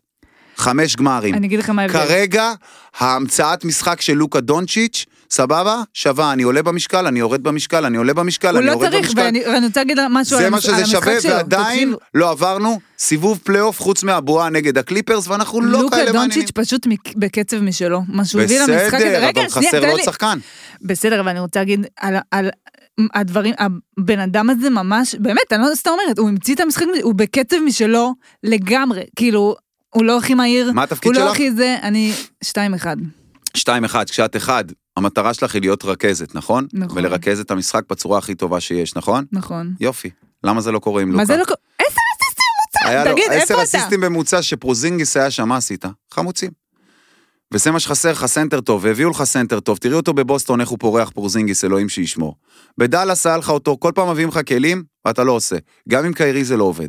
[0.56, 1.34] חמש גמרים.
[1.34, 1.98] אני אגיד לך מה ההבדל.
[2.06, 2.52] כרגע,
[2.98, 8.14] ההמצאת משחק של לוקה דונצ'יץ', סבבה, שווה, אני עולה במשקל, אני יורד במשקל, אני עולה
[8.14, 9.20] במשקל, הוא אני לא יורד צריך, במשקל.
[9.20, 11.32] ואני ואני רוצה להגיד משהו על זה המש- מה על שזה המשחק שווה, שלו.
[11.32, 16.30] ועדיין תקשיב, לא עברנו סיבוב פלייאוף חוץ מהבועה נגד הקליפרס, ואנחנו לא לוקה כאלה מעניינים.
[16.30, 18.96] דונצ'יץ' פשוט מק- בקצב משלו, מה שהוא הביא למשחק הזה.
[18.96, 20.00] בסדר, אבל חסר לו עוד.
[20.04, 20.38] שחקן.
[20.82, 22.50] בסדר, אבל אני רוצה להגיד על, על
[23.14, 23.54] הדברים,
[23.98, 27.56] הבן אדם הזה ממש, באמת, אני לא סתם אומרת, הוא המציא את המשחק, הוא בקצב
[27.64, 29.56] משלו לגמרי, כאילו,
[29.90, 31.34] הוא לא הכי מהיר, מה התפקיד הוא לא שלך?
[31.34, 32.12] הכי זה, אני
[32.44, 32.48] 2-1.
[33.54, 34.64] שתיים אחד, כשאת אחד,
[34.96, 36.66] המטרה שלך היא להיות רכזת, נכון?
[36.72, 36.98] נכון.
[36.98, 39.24] ולרכז את המשחק בצורה הכי טובה שיש, נכון?
[39.32, 39.74] נכון.
[39.80, 40.10] יופי.
[40.44, 41.18] למה זה לא קורה עם לוקה?
[41.18, 41.44] מה זה לא...
[41.44, 41.56] קורה?
[41.80, 43.04] איזה אסיסטים היה?
[43.04, 43.62] לו תגיד, עשר איפה אתה?
[43.62, 45.84] אסיסטים בממוצע שפרוזינגיס היה שם, מה עשית?
[46.14, 46.63] חמוצים.
[47.54, 50.78] וזה מה שחסר לך סנטר טוב, והביאו לך סנטר טוב, תראי אותו בבוסטון איך הוא
[50.78, 52.36] פורח פרוזינגיס, אלוהים שישמור.
[52.78, 55.56] בדאלאס היה לך אותו, כל פעם מביאים לך כלים, ואתה לא עושה.
[55.88, 56.88] גם עם קיירי זה לא עובד.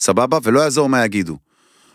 [0.00, 0.38] סבבה?
[0.42, 1.38] ולא יעזור מה יגידו.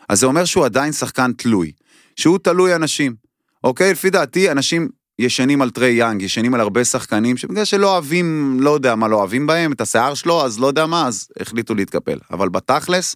[0.10, 1.72] אז זה אומר שהוא עדיין שחקן תלוי.
[2.16, 3.16] שהוא תלוי אנשים.
[3.64, 3.92] אוקיי?
[3.92, 4.90] לפי דעתי, אנשים
[5.20, 9.16] ישנים על טריי יאנג, ישנים על הרבה שחקנים, שבגלל שלא אוהבים, לא יודע מה לא
[9.16, 12.20] אוהבים בהם, את השיער שלו, אז לא יודע מה, אז החליטו להתקפל.
[12.32, 13.16] אבל בתכלס,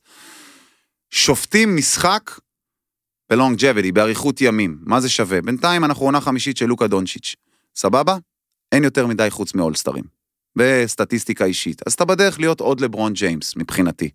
[1.12, 2.32] שופטים משחק
[3.30, 4.78] ב longevity, באריכות ימים.
[4.82, 5.42] מה זה שווה?
[5.42, 7.36] בינתיים אנחנו עונה חמישית של לוקה דונצ'יץ'.
[7.76, 8.18] סבבה?
[8.72, 10.04] אין יותר מדי חוץ מאולסטרים.
[10.56, 11.82] בסטטיסטיקה אישית.
[11.88, 14.10] אז אתה בדרך להיות עוד לברון ג'יימס, מבחינתי.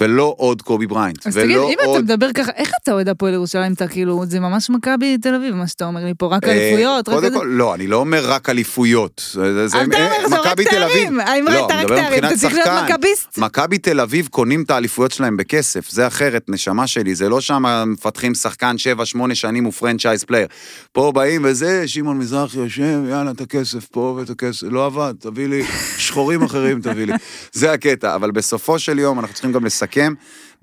[0.00, 1.26] ולא עוד קובי בריינט.
[1.26, 2.04] אז תגיד, אם אתה עוד...
[2.04, 3.72] מדבר ככה, איך אתה אוהד הפועל ירושלים?
[3.72, 7.08] אתה כאילו, זה ממש מכבי תל אביב, מה שאתה אומר לי פה, רק אה, אליפויות,
[7.08, 7.34] רק קודם.
[7.38, 9.30] כל, לא, אני לא אומר רק אליפויות.
[9.32, 11.20] זה- זה- אתה אומר, אה, זה רק תל אביב.
[11.20, 11.48] תארים.
[11.48, 12.24] לא, אתה אני רק תארים?
[12.24, 12.90] אתה צריך להיות.
[12.90, 13.38] מכביסט.
[13.38, 17.62] מכבי תל אביב קונים את האליפויות שלהם בכסף, זה אחרת, נשמה שלי, זה לא שם
[17.86, 20.46] מפתחים שחקן 7-8 שנים הוא franchise player.
[20.92, 25.46] פה באים וזה, שמעון מזרחי יושב, יאללה, את הכסף פה ואת הכסף, לא עבד, תביא
[25.48, 25.62] לי
[25.98, 27.12] שחורים אחרים, תביא לי.
[27.52, 29.89] זה הקטע, אבל בסופו של יום אנחנו צריכים גם לסכם,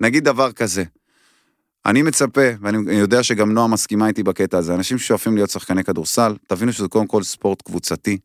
[0.00, 0.84] נגיד דבר כזה.
[1.86, 6.36] אני מצפה, ואני יודע שגם נועה מסכימה איתי בקטע הזה, אנשים ששואפים להיות שחקני כדורסל,
[6.46, 8.18] תבינו שזה קודם כל ספורט קבוצתי.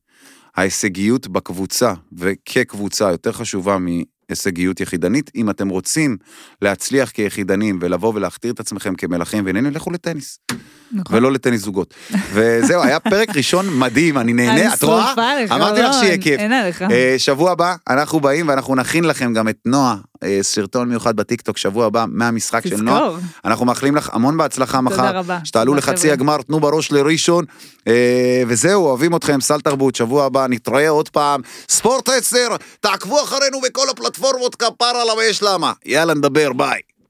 [0.55, 5.31] ההישגיות בקבוצה וכקבוצה יותר חשובה מהישגיות יחידנית.
[5.35, 6.17] אם אתם רוצים
[6.61, 10.39] להצליח כיחידנים ולבוא ולהכתיר את עצמכם כמלכים ועניינים, לכו לטניס,
[10.93, 11.15] נכון.
[11.15, 11.93] ולא לטניס זוגות.
[12.33, 15.13] וזהו, היה פרק ראשון מדהים, אני נהנה, את רואה?
[15.51, 16.41] אמרתי לך לא, שיהיה כיף.
[16.91, 21.57] אה, שבוע הבא אנחנו באים ואנחנו נכין לכם גם את נועה, אה, סרטון מיוחד בטיקטוק
[21.57, 23.09] שבוע הבא מהמשחק של נועה.
[23.45, 25.21] אנחנו מאחלים לך המון בהצלחה מחר.
[25.43, 26.11] שתעלו לחצי.
[26.11, 27.45] הגמר, תנו בראש לראשון.
[27.87, 31.41] אה, וזהו, אוהבים אתכם, סל תרבות, שבוע הבא נתראה עוד פעם.
[31.69, 32.37] ספורט 10,
[32.79, 35.71] תעקבו אחרינו בכל הפלטפורמות כפרה למה יש למה.
[35.85, 36.92] יאללה, נדבר, ביי.